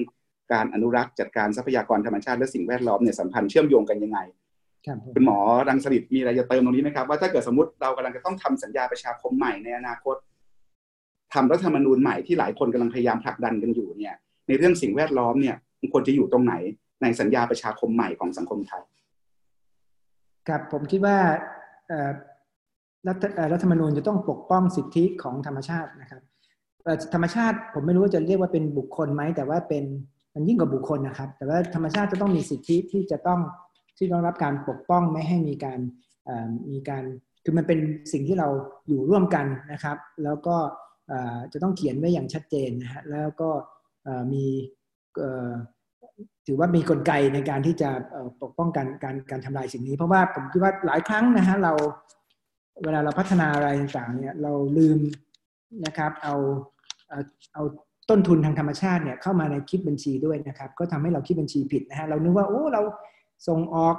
[0.52, 4.18] การอนุรักษ์จัดการทรัพยากรธรรมชาติและสิ่งแวดล้อมเนี่ยสัมพันธ์เชื่อมโยงกันยังไง
[5.14, 10.16] คุณหมอรังสลิดมีอะไรจะเติมตรงนี้ไหมครับว่าถ้าเกิดสมมติเรากำลังจะต้องทำสัญญาประชาคมใหม่ในอนาคต
[11.34, 14.14] ทำรัฐธรรมนูญใหม่ที่หลายคนกำลังพยายามผลักดันกันอยู่เนี่ย
[14.48, 16.54] ในเรื่องสิ่งแวดล้อมเนี่ยมันควรจะอยู่ตรงไหน
[17.02, 18.82] ในสัญญาประชาคมใหม่ของสังคมไทย
[20.48, 21.18] ครับผมคิดว่า
[23.08, 26.22] รัฐรัฐธรรมนูญจะต้องปกป้องสิทธิของธรรมชาตินะครับ
[27.14, 29.84] ธรรมชาติผมไม่รู้ว่าจะเรียกว่าเป็นบุคคลไหมแต่ว่าเป็น
[30.34, 33.40] มันยิ่งกว่าบุคคลนะครับ แต่ว่าธรรมชาติจะต้องมีสิทธิที่จะต้อง
[33.98, 35.80] ที่ต้องรับการปกป้องไม่ให้มีการ
[36.72, 37.04] มีการ
[37.44, 37.78] คือมันเป็น
[38.12, 38.48] สิ่งที่เรา
[38.88, 40.56] อยู่ร่วมกันนะครับ แล้วก็
[41.52, 43.50] จะต้องเขียนไว้อย่างชัดเจนนะฮะแล้วก็
[44.32, 44.44] มี
[46.46, 47.90] ถือว่ามีกลไกในการที่จะ
[48.42, 51.72] ปกป้องกันการการทำลายสิ่งนี้ เพราะว่าผมคิดว่าหลายครั้งนะฮะเรา
[52.84, 54.98] เวลาเราพัฒนาอะไรต่างๆเนี่ยเราลืม
[55.86, 56.34] นะครับเอา
[57.54, 57.62] เอา
[58.10, 62.82] ต้นทุนทางธรรมชาติเนี่ยเข้ามาในคิดบัญชีด้วยนะครับ ก็ทำให้เราคิดบัญชีผิดนะฮะเรานึกว่าโอ้เรา
[63.48, 63.96] ส่งออก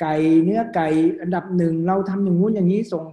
[0.00, 0.14] ไก่
[0.44, 0.88] เนื้อไก่
[1.22, 3.04] อันดับหนึ่งเราทำอย่างงู้นอย่างนี้ส่ง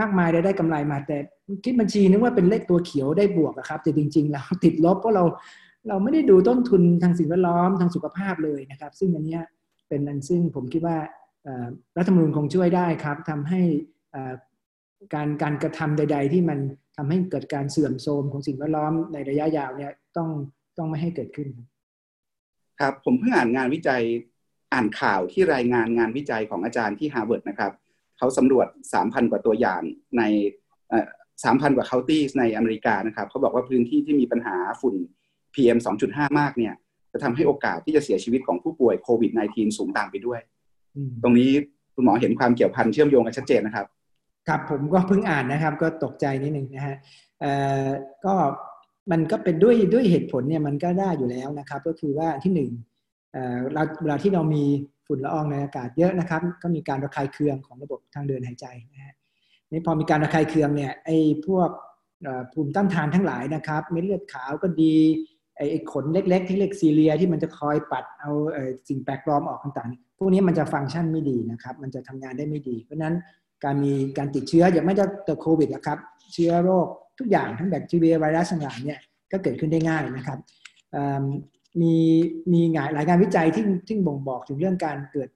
[0.00, 1.16] มากมายได้ได้กำไรมาแต่
[1.64, 5.24] คิดบัญชีนึกว่าเป็นเลขตัวเขียวได้บวกอะครับ แต่จริง ๆ แล้วติดลบเพราะเรา
[5.88, 9.38] เราไม่ได้ดูต้นทุนทางสิ่งแวดล้อมทางสุขภาพเลยนะครับ ซึ่งอันนี้
[9.88, 10.96] เป็นอันซึ่งผมคิดว่า
[11.98, 13.60] รัฐธรรมนูญคงช่วยได้ครับทำให้
[15.14, 16.58] การการกระทำใด ๆ ที่มัน
[16.96, 20.28] ทำให้เกิดการเสื่อมโทรมของสิ่งแวดล้อมในระยะยาวเนี่ยต้อง
[20.78, 21.48] ต้องไม่ให้เกิดขึ้น
[22.80, 24.02] ครับผมเพิ่งอ่านงานวิจัย
[24.72, 27.72] อ่านข่าวที่รายงานงานวิจัยของอาจารย์ที่ฮาร์วาร์ดนะครับ
[28.18, 29.82] เขาสำรวจ 3,000 กว่าตัวอย่าง
[30.18, 30.22] ใน
[31.02, 34.94] 3,000 กว่า counties ในอเมริกานะครับเขาบอกว่าพื้นที่ที่มีปัญหาฝุ่น
[35.54, 35.78] PM
[36.08, 36.74] 2.5 มากเนี่ย
[37.12, 40.40] จะทำให้โอกาสที่จะเสียชีวิตของผู้ป่วยโควิด -19 สูงตามไปด้วย
[41.22, 41.50] ตรงนี้
[41.94, 43.86] คุณหมอเห็นความเกี่ยวพันเชื่อมโยงกันชัดเจนนะครับ
[44.48, 46.96] ครับผมก็เพิ่งอ่านนะครับ ก็ตกใจนิดนึงนะฮะ
[47.40, 47.52] เอ่
[47.84, 47.86] อ
[48.24, 48.34] ก็
[49.10, 52.70] มันก็เป็นด้วยด้วยเหตุผลเนี่ยมันก็ได้อยู่แล้วนะครับ ก็คือว่าที่หนึ่ง
[53.32, 54.64] เอ่อเราเวลาที่เรามี
[55.06, 59.14] ฝุ่นละอองในอากาศเยอะนะครับ ก็มีการระคายเคืองของระบบทางเดินหายใจนะฮะ
[59.70, 61.70] นี่พอมีการระคายเคืองเนี่ยไอ้พวก
[62.52, 64.94] ภูมิต้านทานทั้งหลายนะครับเม็ดเลือดขาวก็ดี
[65.58, 68.30] ไอ้ขนเล็ก ๆ ที่เรียกซีเลียที่มันจะคอยปัดเอา
[68.88, 73.14] สิ่งแปลกปลอมออกต่างๆ พวกนี้มันจะฟังก์ชันไม่ดีนะครับ มันจะทำงานได้ไม่ดี เพราะนั้น
[73.64, 75.98] การมีการติดเชื้ออย่างไม่จะแต่โควิดนะครับ
[76.32, 76.86] เชื้อโรค
[77.18, 79.00] ทุกอย่างทั้งแบคทีเรียไวรัสต่างๆเนี่ย
[79.32, 80.38] ก็เกิดขึ้นได้ง่ายนะครับ
[81.80, 81.94] มี
[82.52, 85.28] มีงานหลายงานวิจัยที่ที่บ่งบอกถึงเรื่องการเกิด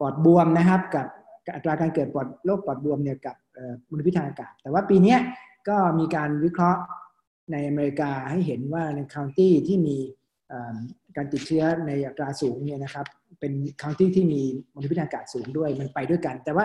[0.00, 1.06] ปอดบวมนะครับ กับ
[1.54, 3.36] อัตราการเกิดปอดโรคปอดบวมเนี่ยกับ
[3.90, 5.16] มลพิษทางอากาศ แต่ว่าปีนี้
[5.68, 6.80] ก็มีการวิเคราะห์
[7.52, 9.96] ในอเมริกาให้เห็นว่าใน county ที่มี
[11.16, 13.06] การติดเชื้อในอัตราสูงเนี่ยนะครับ
[13.40, 14.40] เป็น county ที่มี
[14.74, 16.64] มลพิษทางอากาศสูงด้วยมันไปด้วยกัน แต่ว่า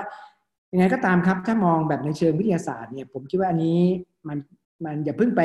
[0.73, 3.79] ยังไงก็ตามครับถ้ามองแบบในเชิงวิทยาศาสตร์เนี่ยผมคิดว่าอันนี้
[4.27, 4.37] มัน
[4.85, 5.41] มันอย่าเพิ่งไป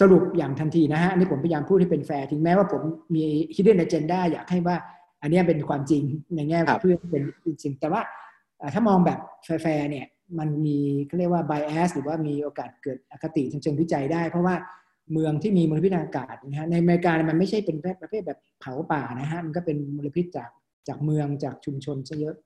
[0.00, 2.82] สรุปอย่างทันทีนะฮะอันนี้ผมพยายามพูดให้เป็นแฟร์ถึงแม้ว่าผม
[3.14, 3.24] มี
[3.54, 4.76] hidden agenda อยากให้ว่า
[5.22, 6.02] อันนี้เป็นความจริง
[6.34, 7.22] ในแง่เพื่อเป็น
[7.62, 8.02] จริงแต่ว่า
[8.74, 10.06] ถ้ามองแบบแฟร์เนี่ย
[10.38, 14.54] มันมีเขาเรียกว่า bias หรือว่ามีโอกาสเกิดอคติทางเชิงวิจัยได้ เพราะว่า
[15.12, 20.50] เมืองที่มีมลพิษทางอากาศนะฮะในอเมริกามันไม่ใช่เป็นประเภทแบบเผาป่านะฮะมันก็เป็นมลพิษจาก
[20.88, 22.36] จากเมืองจากชุมชนซะเยอะ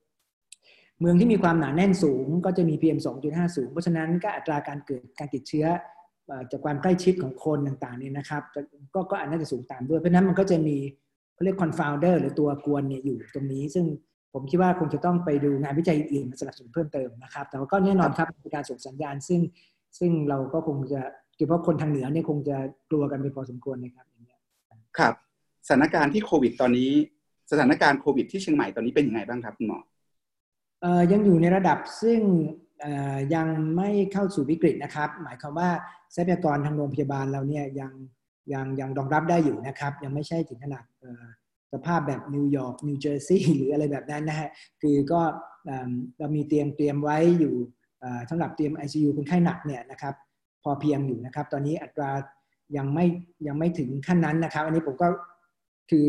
[1.00, 5.66] เมืองที่มีความหนาแน่นสูง ก็จะมี PM 2.5 สูง เพราะฉะนั้นก็อัตราการเกิดการติดเชื้อ
[6.50, 8.42] จากความใกล้ชิดของคนต่างๆเนี่ยนะครับ
[8.94, 10.76] ก็ก็อันน่าจะสูงตามด้วยเพราะนั้นมันก็จะมี
[11.34, 13.84] เขาเรียก confounder หรือตัวกวนเนี่ยอยู่ตรงนี้ซึ่ง
[14.34, 19.40] ผมคิดว่าคงจะต้องไปดูงานวิจัยอื่นมาสนับสนุนเพิ่มเติมนะครับ แต่ว่าก็แน่นอนครับเป็นการส่งสัญญาณซึ่ง
[19.98, 21.00] ซึ่งเราก็คงจะ
[21.36, 22.56] เฉพาะคนทางเหนือเนี่ยคงจะ
[22.90, 24.40] กลัวกันไปพอสมควรนะครับอย่างเงี้ย
[24.98, 25.14] ครับ
[25.66, 26.90] สถานการณ์ที่โควิดตอนนี้
[27.50, 29.78] สถานการณ์โควิดที่เชียงใหม่ตอนนี้เป็นยังไงบ้างครับคุณหมอ
[30.80, 32.20] เอ่อยังอยู่ในระดับซึ่ง
[33.34, 35.70] ยังไม่เข้าสู่วิกฤตนะครับ หมายความว่า
[36.14, 37.92] ทรัพยากรทางโรงพยาบาลเราเนี่ยยัง
[38.52, 40.84] ยังยังรองรับได้อยู่นะครับ ยังไม่ใช่ถึงขนาด
[41.74, 44.48] สภาพแบบนิวยอร์กนิวเจอร์ซีย์หรืออะไรแบบนั้นนะฮะ
[44.82, 45.20] คือก็
[46.18, 47.54] เรามีเตรียมเตรียมไว้อยู่
[48.30, 50.14] สำหรับเตรียม ICU คนไข้หนักเนี่ยนะครับ
[50.62, 52.10] พอเพียงอยู่นะครับ ตอนนี้อัตรา
[52.76, 53.06] ยังไม่
[53.46, 55.08] ยังไม่ถึงขั้นนั้นนะครับ อันนี้ผมก็
[55.90, 56.04] คือ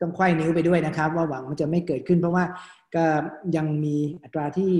[0.00, 2.44] ต้องควายนิ้วไปด้วยนะครับ ว่าหวังมันจะไม่เกิดขึ้น เพราะว่า
[2.94, 3.04] ก็
[3.56, 4.70] ยังมีอัตราที่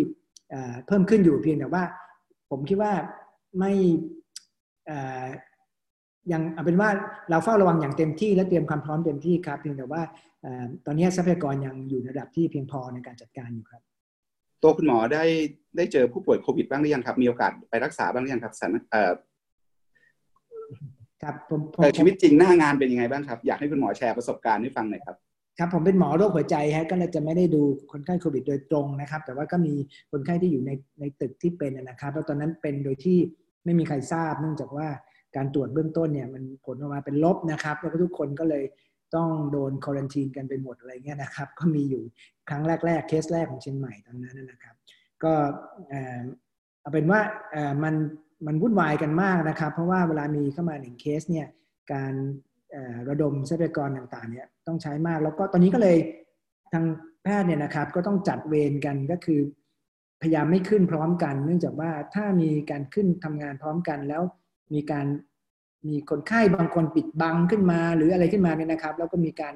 [0.86, 1.84] เพิ่มขึ้นอยู่เพียงแต่ว่า
[2.50, 2.92] ผมคิดว่า
[3.58, 3.72] ไม่
[6.32, 6.88] ยังเอาเป็นว่า
[7.30, 10.02] เราเฝ้าระวังอย่างเต็มที่และเตรียมความพร้อมเต็มที่ครับเพียงแต่ว่า
[10.86, 13.82] ตอนนี้ทรัพยากรยังอยู่ในระดับที่เพียงพอในการจัดการอยู่ครับ
[14.62, 15.24] ตัวคุณหมอได้
[15.76, 18.72] ได้เจอผู้ป่วยโควิดบ้างหรือยังครับ มีโอกาสไปรักษาบ้างหรือยังครับสัน
[21.22, 21.60] ครับผม
[21.98, 25.16] ชีวิตจริงหน้างานเป็นยังไงบ้างครับ อยากให้คุณหมอแชร์ประสบการณ์ให้ฟังหน่อยครับ
[25.58, 27.62] ครับผมเป็นหมอโรคหัวใจฮะก็เลยจะไม่ได้ดู
[27.92, 29.74] คนไข้โควิดโดยตรงนะครับ แต่ว่าก็มี
[30.12, 33.18] คนไข้ที่อยู่ในในตึกที่เป็นนะครับแล้วตอนนั้นเป็นโดยที่
[33.64, 34.88] ไม่มีใครทราบ เนื่องจากว่า
[35.36, 38.64] การตรวจเบื้องต้นเนี่ยมันผลออกมาเป็นลบนะครับ แล้วก็ทุกคนก็เลย
[39.16, 42.02] ต้องโดนควอนตีนกันไปหมดอะไรเงี้ยนะครับ ก็มีอยู่
[42.48, 44.74] ครั้งแรกๆเคสแรกของเชียงใหม่ตอนนั้นนะครับ
[45.24, 45.32] ก็
[46.80, 47.20] เอาเป็นว่า
[47.82, 47.94] มัน
[48.46, 51.46] มันวุ่นวายกันมากนะครับ เพราะว่าเวลามีเข้ามาหนึ่งเคสเนี่ย
[51.92, 52.12] การ
[53.08, 55.96] ระดมทรัพยากรต่างๆเนี่ยต้องใช้มากแล้วก็ตอนนี้ก็เลย
[56.72, 56.84] ทาง
[57.22, 59.40] แพทย์เนี่ยนะครับก็ต้องจัดเวรกันก็คือ
[60.22, 64.22] พยายามไม่ขึ้นพร้อมกัน เนื่องจากว่าถ้ามีการขึ้นทำงานพร้อมกันแล้ว
[64.74, 65.06] มีการ
[65.88, 69.54] มีคนไข้บางคนปิดบังขึ้นมา หรืออะไรขึ้นมาเนี่ยนะครับ แล้วก็มีการ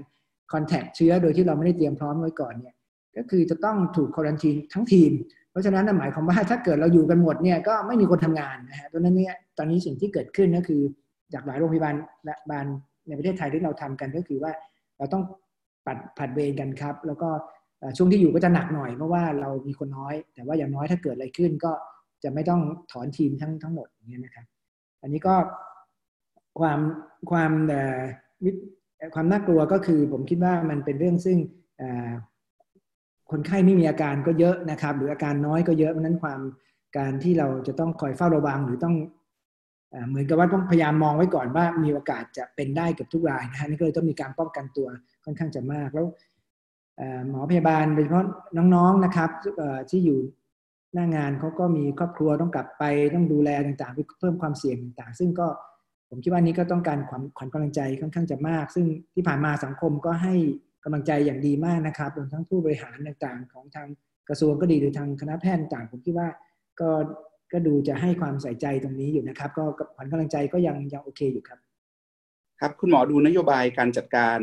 [0.53, 2.75] คอนแทคเชื้อโดยที่เราไม่ได้เตรียมพร้อมไว้ก่อนเนี่ย
[3.17, 5.11] ก็คือจะต้องถูกควอนตีนทั้งทีม
[5.51, 10.81] เพราะฉะนั้นหมายความว่าถ้าเกิดเราอยู่กันหมดเนี่ยก็ไม่มีคนทำงานนะฮะดังนั้นเนี่ยตอนนี้สิ่งที่เกิดขึ้นก็คือ
[11.35, 11.95] จากหลายโรงพยาบาล
[12.25, 12.67] และบาล
[13.09, 14.53] ในประเทศไทยที่เราทำกันก็คือว่า
[14.99, 15.23] เราต้อง
[15.87, 17.29] ปัดผัดเวรกันครับ แล้วก็
[17.97, 21.73] ช่วงที่อยู่ก็จะหนักหน่อยเพราะว่าเรามีคนน้อย แต่ว่าอย่างน้อยถ้าเกิดอะไรขึ้นก็
[22.23, 22.61] จะไม่ต้อง
[22.93, 24.47] ถอนทีมทั้งทั้งหมดอย่างนี้นะครับ
[25.05, 25.37] อันนี้ก็
[26.61, 26.81] ความ
[27.31, 27.53] ความ
[29.15, 31.39] ความน่ากลัวก็คือผมคิดว่ามันเป็นเรื่องซึ่ง
[33.31, 36.41] คนไข้ไม่มีอาการก็เยอะนะครับ หรืออาการน้อยก็เยอะเพราะนั้นความ
[36.99, 38.95] การที่เราจะต้องคอยเฝ้าระวังหรือต้อง
[40.09, 44.89] เหมือนกับว่าต้องพยายามมองไว้ก่อนว่ามีโอกาสจะเป็นได้กับทุกรายนะฮะนี่ก็เลยต้องมีการป้องกันตัว
[45.25, 46.07] ค่อนข้างจะมากแล้ว
[47.29, 48.27] หมอพยาบาลโดยเฉพาะ
[48.75, 49.31] น้องๆนะครับ
[49.91, 50.19] ที่อยู่
[50.95, 52.85] หน้างานเขาก็มีครอบครัวต้องกลับไป
[53.15, 55.47] ต้องดูแลต่างๆ เพิ่มความเสี่ยงต่างๆ ซึ่งก็
[56.09, 60.35] ผมคิดว่านี้ก็ต้องการความขวัญกำลังใจค่อนข้างจะมาก ซึ่งที่ผ่านมาสังคมก็ให้
[60.85, 63.89] กำลังใจอย่างดีมากนะครับรวมทั้งผู้บริหารต่างๆ ของทาง
[64.29, 66.29] กระทรวงก็ดีหรือทางคณะแพทย์ต่างผมคิดว่า
[66.81, 66.91] ก็
[67.53, 69.65] ก็ดูจะให้ความใส่ใจตรงนี้อยู่นะครับ ก็
[69.97, 71.59] ขวัญกำลังใจก็ยังยังโอเคอยู่ครับ
[72.61, 74.39] ครับคุณหมอดูนโยบายการจัดการ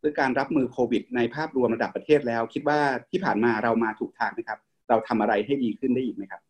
[0.00, 2.80] หรือการรับมือโควิด ในภาพรวมระดับประเทศแล้ว คิดว่า
[3.10, 6.40] ที่ผ่านมาเรามาถูกทางไหมครับ เราทำอะไรให้ดีขึ้นได้อีกไหมครับ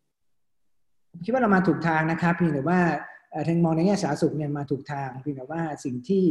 [1.24, 2.80] คิดว่าเรามาถูกทางนะครับเพียงแต่ว่า
[3.48, 6.24] ทางมองในแง่สาธารณสุขเนี่ยมาถูกทางเพียงแต่ว่าสิ่งที่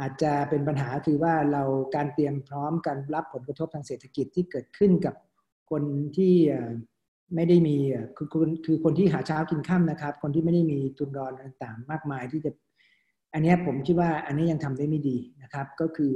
[0.00, 1.62] อาจจะเป็นปัญหาคือว่าเรา
[1.96, 5.14] การเตรียมพร้อมการรับผลกระทบทางเศรษฐกิจที่เกิดขึ้นกับ
[5.70, 5.82] คน
[6.16, 6.34] ที่
[7.34, 7.76] ไม่ได้มี
[8.16, 12.50] คือคือคือคนที่หาเช้ากินค่ำนะครับ คนที่ไม่ได้มีทุนรอนต่างๆ มากมายที่จะ
[13.32, 16.14] อันนี้ผมคิดว่าอันนี้ยังทำได้ไม่ดีนะครับ ก็คือ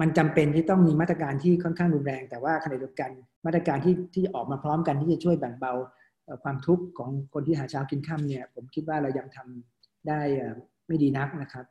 [0.00, 3.10] มันจำเป็นที่ต้องมีมาตรการที่ค่อนข้างรุนแรง แต่ว่าขณะเดียวกัน
[3.46, 5.72] มาตรการที่ที่ออกมาพร้อมกันที่จะช่วยแบ่งเบา
[6.42, 10.20] ความทุกข์ของคนที่หาเช้ากินค่ำเนี่ย ผมคิดว่าเรายังทำได้
[10.86, 11.64] ไม่ดีนักนะครับ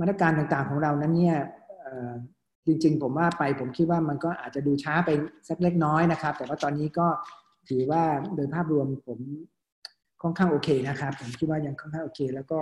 [0.00, 1.36] มาตรการต่างๆของเรานั้นเนี่ย
[2.66, 5.10] จริงๆ ผมว่าไปผมคิดว่ามันก็อาจจะดูช้าไป
[5.48, 7.06] สักเล็กน้อยนะครับ แต่ว่าตอนนี้ก็
[7.68, 8.02] ถือว่า
[8.36, 9.18] โดยภาพรวมผม
[10.22, 12.58] ค่อนข้างโอเคนะครับ ผมคิดว่ายังค่อนข้างโอเค แล้วก็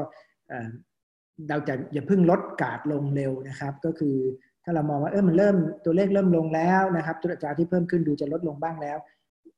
[1.48, 4.16] เราจะอย่าเพิ่งลดกาดลงเร็วนะครับ ก็คือ
[4.64, 8.98] ถ้าเรามองว่าเออมันเริ่มตัวเลขเริ่มลงแล้วนะครับตัวอัตราที่เพิ่มขึ้นดูจะลดลงบ้างแล้ว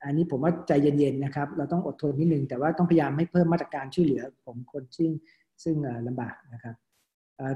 [0.05, 5.11] อันนี้ผมว่าใจเย็นๆนะครับ เราต้องอดทนนิดนึงแต่ว่าต้องพยายามให้เพิ่มมาตรการช่วยเหลือของคนซึ่ง
[5.65, 5.77] ซึ่ง
[6.07, 6.75] ลำบากนะครับ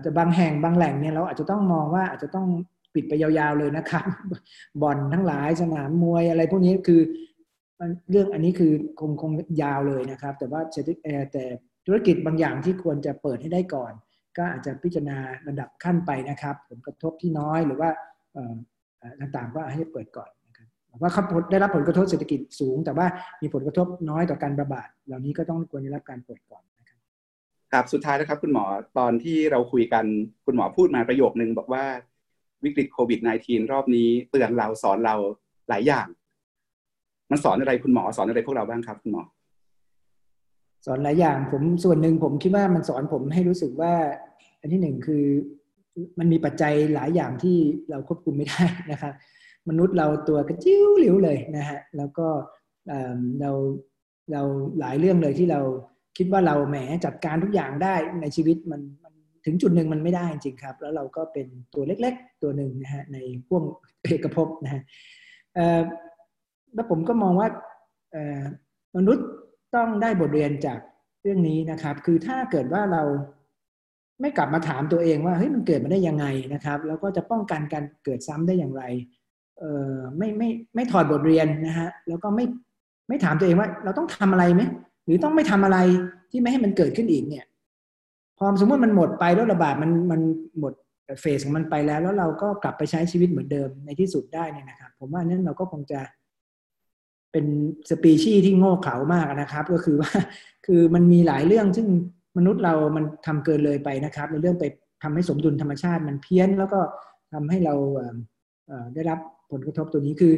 [0.03, 2.47] แต่บางแห่งบางแหล่งเนี่ยเราอาจจะต้องมองว่าอาจจะต้อง
[2.95, 4.05] ปิดไปยาวๆเลยนะครับ
[4.83, 7.01] บ่อนทั้งหลายสนามมวยอะไรพวกนี้คือ
[8.11, 9.33] เรื่องอันนี้คือคงคง
[9.63, 10.61] ยาวเลยนะครับ แต่ว่า
[11.33, 11.45] แต่
[11.87, 13.93] ธุรกิจบางอย่างที่ควรจะเปิดให้ได้ก่อน
[14.39, 15.19] ก็อาจจะพิจารณา
[15.49, 17.91] ระดับขั้นไปนะครับ ผลกระทบที่น้อยหรือว่า
[19.21, 20.69] ต่างๆก็ให้เปิดก่อนนะครับ
[21.01, 23.07] ว่าเขาได้รับผลกระทบเศรษฐกิจสูง แต่ว่า
[23.43, 27.01] มีผลกระทบน้อยต่อการระบาด เหล่านี้ก็ต้องควรได้รับการเปิดก่อนนะครับ
[27.73, 28.65] ครับสุดท้ายนะครับคุณหมอ
[28.99, 30.05] ตอนที่เราคุยกัน
[30.47, 31.85] คุณหมอพูดมาประโยคนึงบอกว่า
[32.65, 35.15] วิกฤตโควิด -19 รอบนี้เตือนเราสอนเรา
[35.69, 36.07] หลายอย่าง
[37.31, 39.23] มันสอนอะไรคุณหมอสอนอะไรพวกเราบ้างครับคุณหมอ
[40.93, 43.95] อนหลายอย่างผมส่วนหนึ่งผมคิดว่ามันสอนผมให้รู้สึกว่า
[44.61, 45.25] อันที่หนึ่งคือ
[46.19, 47.57] มันมีปัจจัยหลายอย่างที่
[47.91, 49.13] เราควบคุมไม่ได้นะครับ
[49.69, 52.29] มนุษย์เราตัวกระจิ้วหลิวเลยนะฮะแล้วก็
[53.41, 53.51] เรา
[54.33, 54.43] เรา
[54.81, 55.61] หลายเรื่องเลยที่เรา
[56.17, 58.81] คิดว่าเราแหมจัดการทุกอย่างได้ในชีวิตมัน
[59.45, 63.65] ถึงจุดหนึ่งมันไม่ได้จริงครับ แล้วเราก็เป็นตัวเล็กๆ ตัวหนึ่งนะฮะในพ่วง
[64.03, 64.83] เอกภพนะฮะ
[66.75, 67.49] แล้วผมก็มองว่า
[68.97, 69.27] มนุษย์
[69.75, 70.79] ต้องได้บทเรียนจาก
[71.23, 73.03] เรื่องนี้นะครับ คือถ้าเกิดว่าเรา
[74.21, 78.83] ไม่กลับมาถามตัวเองว่าเฮ้ยมันเกิดมาได้ยังไงนะครับ แล้วก็จะป้องกันการเกิดซ้ำได้อย่างไร
[79.59, 82.45] เออไม่ไม่ไม่ถอดบทเรียนนะฮะแล้วก็ไม่
[83.09, 84.63] ไม่ถามตัวเองว่า เราต้องทำอะไรไหม
[85.05, 85.79] หรือต้องไม่ทำอะไร
[86.31, 87.45] ที่ไม่ให้มันเกิดขึ้นอีกเนี่ย
[88.39, 90.21] พอสมมติมันหมดไปแล้วระบาดมันมัน
[90.61, 90.73] หมด
[91.21, 96.01] เฟสของมันไปแล้ว แล้วเราก็กลับไปใช้ชีวิตเหมือนเดิมในที่สุดได้เนี่ยนะครับ ผมว่านั้นเราก็คงจะ
[97.33, 97.47] เป็น
[97.91, 100.11] สปีชีส์ที่โง่เขลามากนะครับ ก็คือว่า
[100.67, 101.89] คือมันมีหลายเรื่องซึ่ง
[102.39, 104.65] มนุษย์เรามันทำเกินเลยไปนะครับ ในเรื่องไป
[105.03, 106.81] ทำให้สมดุลธรรมชาติมันเพี้ยน แล้วก็
[107.33, 107.75] ทำให้เรา
[108.95, 109.19] ได้รับ
[109.51, 110.35] ผลกระทบตัวนี้คือ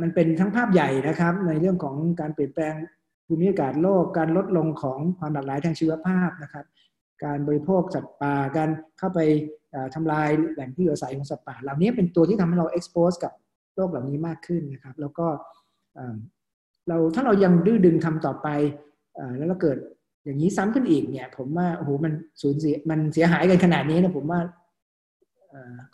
[0.00, 2.74] มันเป็นทั้งภาพใหญ่นะครับ ในเรื่องของการเปลี่ยนแปลง
[3.26, 6.64] ภูมิอากาศโลก การลดลงของความหลากหลายทางชีวภาพนะครับ
[7.24, 9.20] การบริโภคสัตว์ป่าการเข้าไป
[9.94, 13.32] ทำลายแหล่งที่อยู่อาศัยของสัตว์ป่า เหล่านี้เป็นตัวที่ทำให้เรา expose กับ
[13.76, 15.26] โลกเหล่านี้มากขึ้นนะครับ แล้วก็
[16.88, 18.48] เราถ้าเรายังดื้อดึงทำต่อไป
[19.36, 19.76] แล้วเราเกิด
[20.24, 22.12] อย่างนี้ซ้ำขึ้นอีกเนี่ย ผมว่าโอ้โหมัน
[22.42, 24.40] สูญเสียมันเสียหายกันขนาดนี้นะผมว่า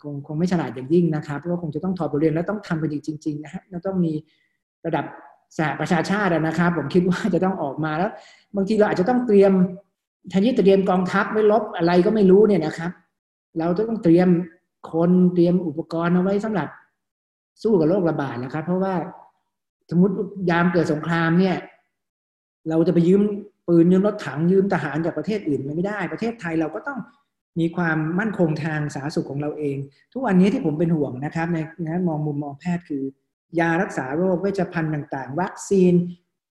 [0.01, 4.13] คงคงไม่ฉลาดอย่างยิ่งนะครับเพราะว่าคงจะต้องถอดบทเรียนแล้วต้องทำกันจริง ๆ นะฮะแล้วต้องมี
[4.85, 5.05] ระดับ
[5.57, 8.11] สหประชาชาตินะครับ ผมคิดว่าจะต้องออกมาแล้ว
[8.55, 9.51] บางทีเราอาจจะต้องเตรียม
[10.31, 12.91] ทันทีเตรียมกองทัพไว้ลบอะไรก็ไม่รู้เนี่ยนะครับ
[13.59, 14.29] เราต้องเตรียม
[14.91, 16.67] คนเตรียมอุปกรณ์เอาไว้สำหรับ
[17.61, 18.93] สู้กับโรคระบาดนะครับ เพราะว่า
[19.89, 20.13] สมมติ
[20.49, 21.55] ยามเกิดสงครามเนี่ย
[22.69, 23.21] เราจะไปยืม
[23.67, 26.99] ปืนยืมรถถังยืมทหารจากประเทศอื่นไม่ได้ ประเทศไทยเราก็ต้อง
[27.59, 29.77] มีความมั่นคงทางสาธารณสุขของเราเอง
[30.13, 33.03] ทุกวันนี้ที่ผมเป็นห่วงนะครับ ในนะมองมุมมองแพทย์คือ
[33.59, 35.93] ยารักษาโรคเวชภัณฑ์ต่างๆ วัคซีน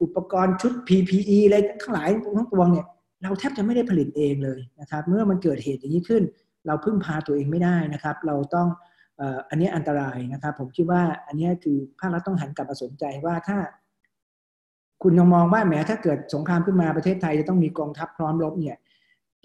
[0.03, 2.87] อุปกรณ์ชุด PPE อะไรทั้งหลายทั้งปวงเนี่ย
[3.23, 6.23] เราแทบจะไม่ได้ผลิตเองเลยนะครับ เมื่อมันเกิดเหตุอย่างนี้ขึ้น
[6.67, 8.69] เราพึ่งพาตัวเองไม่ได้นะครับ เราต้อง
[9.49, 13.59] อันนี้อันตรายนะครับ ผมคิดว่าอันนี้คือภาครัฐต้องหันกลับมาสนใจว่าถ้า
[15.03, 18.77] คุณยังมองว่าแม้ถ้าเกิดสงครามขึ้นมาประเทศไทยจะต้องมีกองทัพพร้อมรบเนี่ย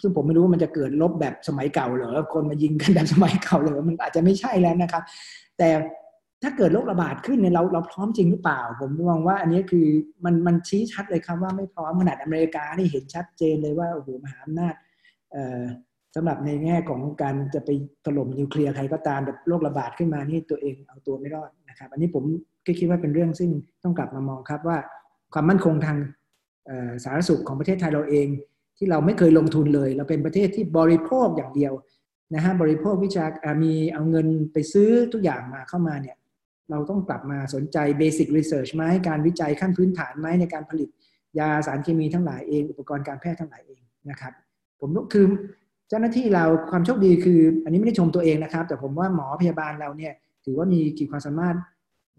[0.02, 5.04] ซึ่งผมไม่รู้ว่ามันจะเกิดลบแบบสมัยเก่าเหรอคนมายิงกันแบบสมัยเก่าเหรอมันอาจจะไม่ใช่แล้วนะครับ
[5.58, 5.70] แต่
[6.44, 9.88] ถ้าเกิดโรคระบาดขึ้นเนี่ยเราเราพร้อมจริงหรือเปล่า ผมมองว่าอันนี้คือ
[10.26, 14.76] มันมันชี้ชัดเลยครับว่าไม่พร้อมขนาดอเมริกานี่เห็นชัดเจนเลยว่าโอ้โหมหาอำนาจ
[16.16, 17.70] สำหรับในแง่ของการจะไป
[18.06, 22.24] ถล่มนิวเคลียร์ใครก็ตามแบบโรคระบาดขึ้นมานี่ตัวเองเอาตัวไม่รอดนะครับ อันนี้ผม
[22.66, 23.50] ก็คิดว่าเป็นเรื่องซึ่ง
[23.84, 24.78] ต้องกลับมามองครับว่า
[25.34, 25.98] ความมั่นคงทาง
[27.04, 28.28] สาธารณสุขของประเทศไทยเราเอง
[28.78, 31.74] ที่เราไม่เคยลงทุนเลย เราเป็นประเทศที่บริโภคอย่างเดียว
[32.36, 33.26] นะฮะบริโภควิชา
[33.64, 36.18] มีเอาเงินไปซื้อทุกอย่างมาเข้ามาเนี่ย
[36.72, 40.90] เราต้องกลับมาสนใจเบสิกรีเสิร์ชไหมการวิจัยขั้นพื้นฐานไหมในการผลิต
[41.40, 44.34] ยาสารเคมีทั้งหลายเอง อุปกรณ์การแพทย์ทั้งหลายเองนะครับ
[44.80, 45.26] ผมคือ
[45.92, 50.14] เจ้าหน้าที่เราความโชคดีคือ อันนี้ไม่ได้ชมตัวเองนะครับ แต่ผมว่าหมอพยาบาลเราเนี่ย
[50.46, 51.56] ถือว่ามีขีดความสามารถ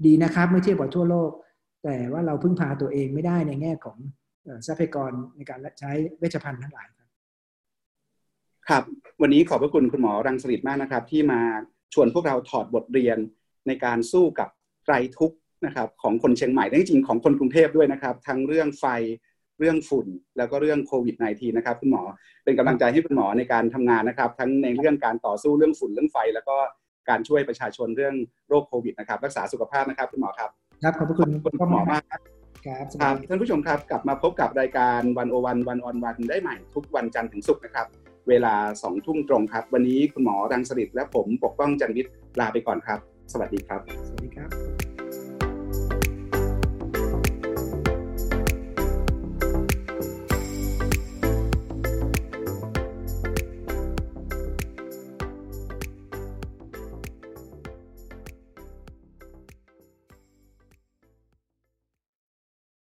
[0.06, 1.30] ดีนะครับ เมื่อเทียบกับทั่วโลก
[1.84, 3.98] แต่ว่าเราพึ่งพาตัวเองไม่ได้ในแง่ของ
[4.66, 7.08] ทรัพยากรในการใช้เวชภัณฑ์ทั้งหลายครับ
[8.68, 8.82] ครับ
[9.22, 11.40] วันนี้ขอบพระคุณคุณหมอรังสฤษมากนะครับ ที่มา
[11.94, 13.18] ชวนพวกเราถอดบทเรียน
[13.66, 14.48] ในการสู้กับ
[14.84, 18.86] ไตรทุกข์นะครับของคนเชียงใหม่และจริงๆของคนกรุงเทพด้วยนะครับ ทั้งเรื่องไฟ
[19.58, 20.06] เรื่องฝุ่น
[20.38, 22.02] แล้วก็เรื่องโควิด -19 นะครับคุณหมอ
[22.44, 26.56] เป็นกำลังใจให้คุณหมอในการทำงานนะครับ ทั้งในเรื่องการต่อสู้เรื่องฝุ่นเรื่องไฟ แล้วก็
[27.08, 28.14] การช่วยประชาชนเรื่อง
[28.48, 30.50] โรคโควิดนะครับ รักษาสุขภาพนะครับคุณหมอครับ
[30.82, 32.20] ครับขอบคุณคุณหมอมากครับ
[32.66, 37.86] ครับท่านผู้ชมครับกลับมาพบกับรายการวันโอวันวันออนวันได้ใหม่ทุกวันจันทร์ถึงศุกร์นะครับ
[38.28, 42.98] เวลาสองทุ่มตรงครับ วันนี้คุณหมอรังสฤษและผมปกป้องจันวิทย์ลาไปก่อนครับ
[43.32, 43.80] สวัสดีครับ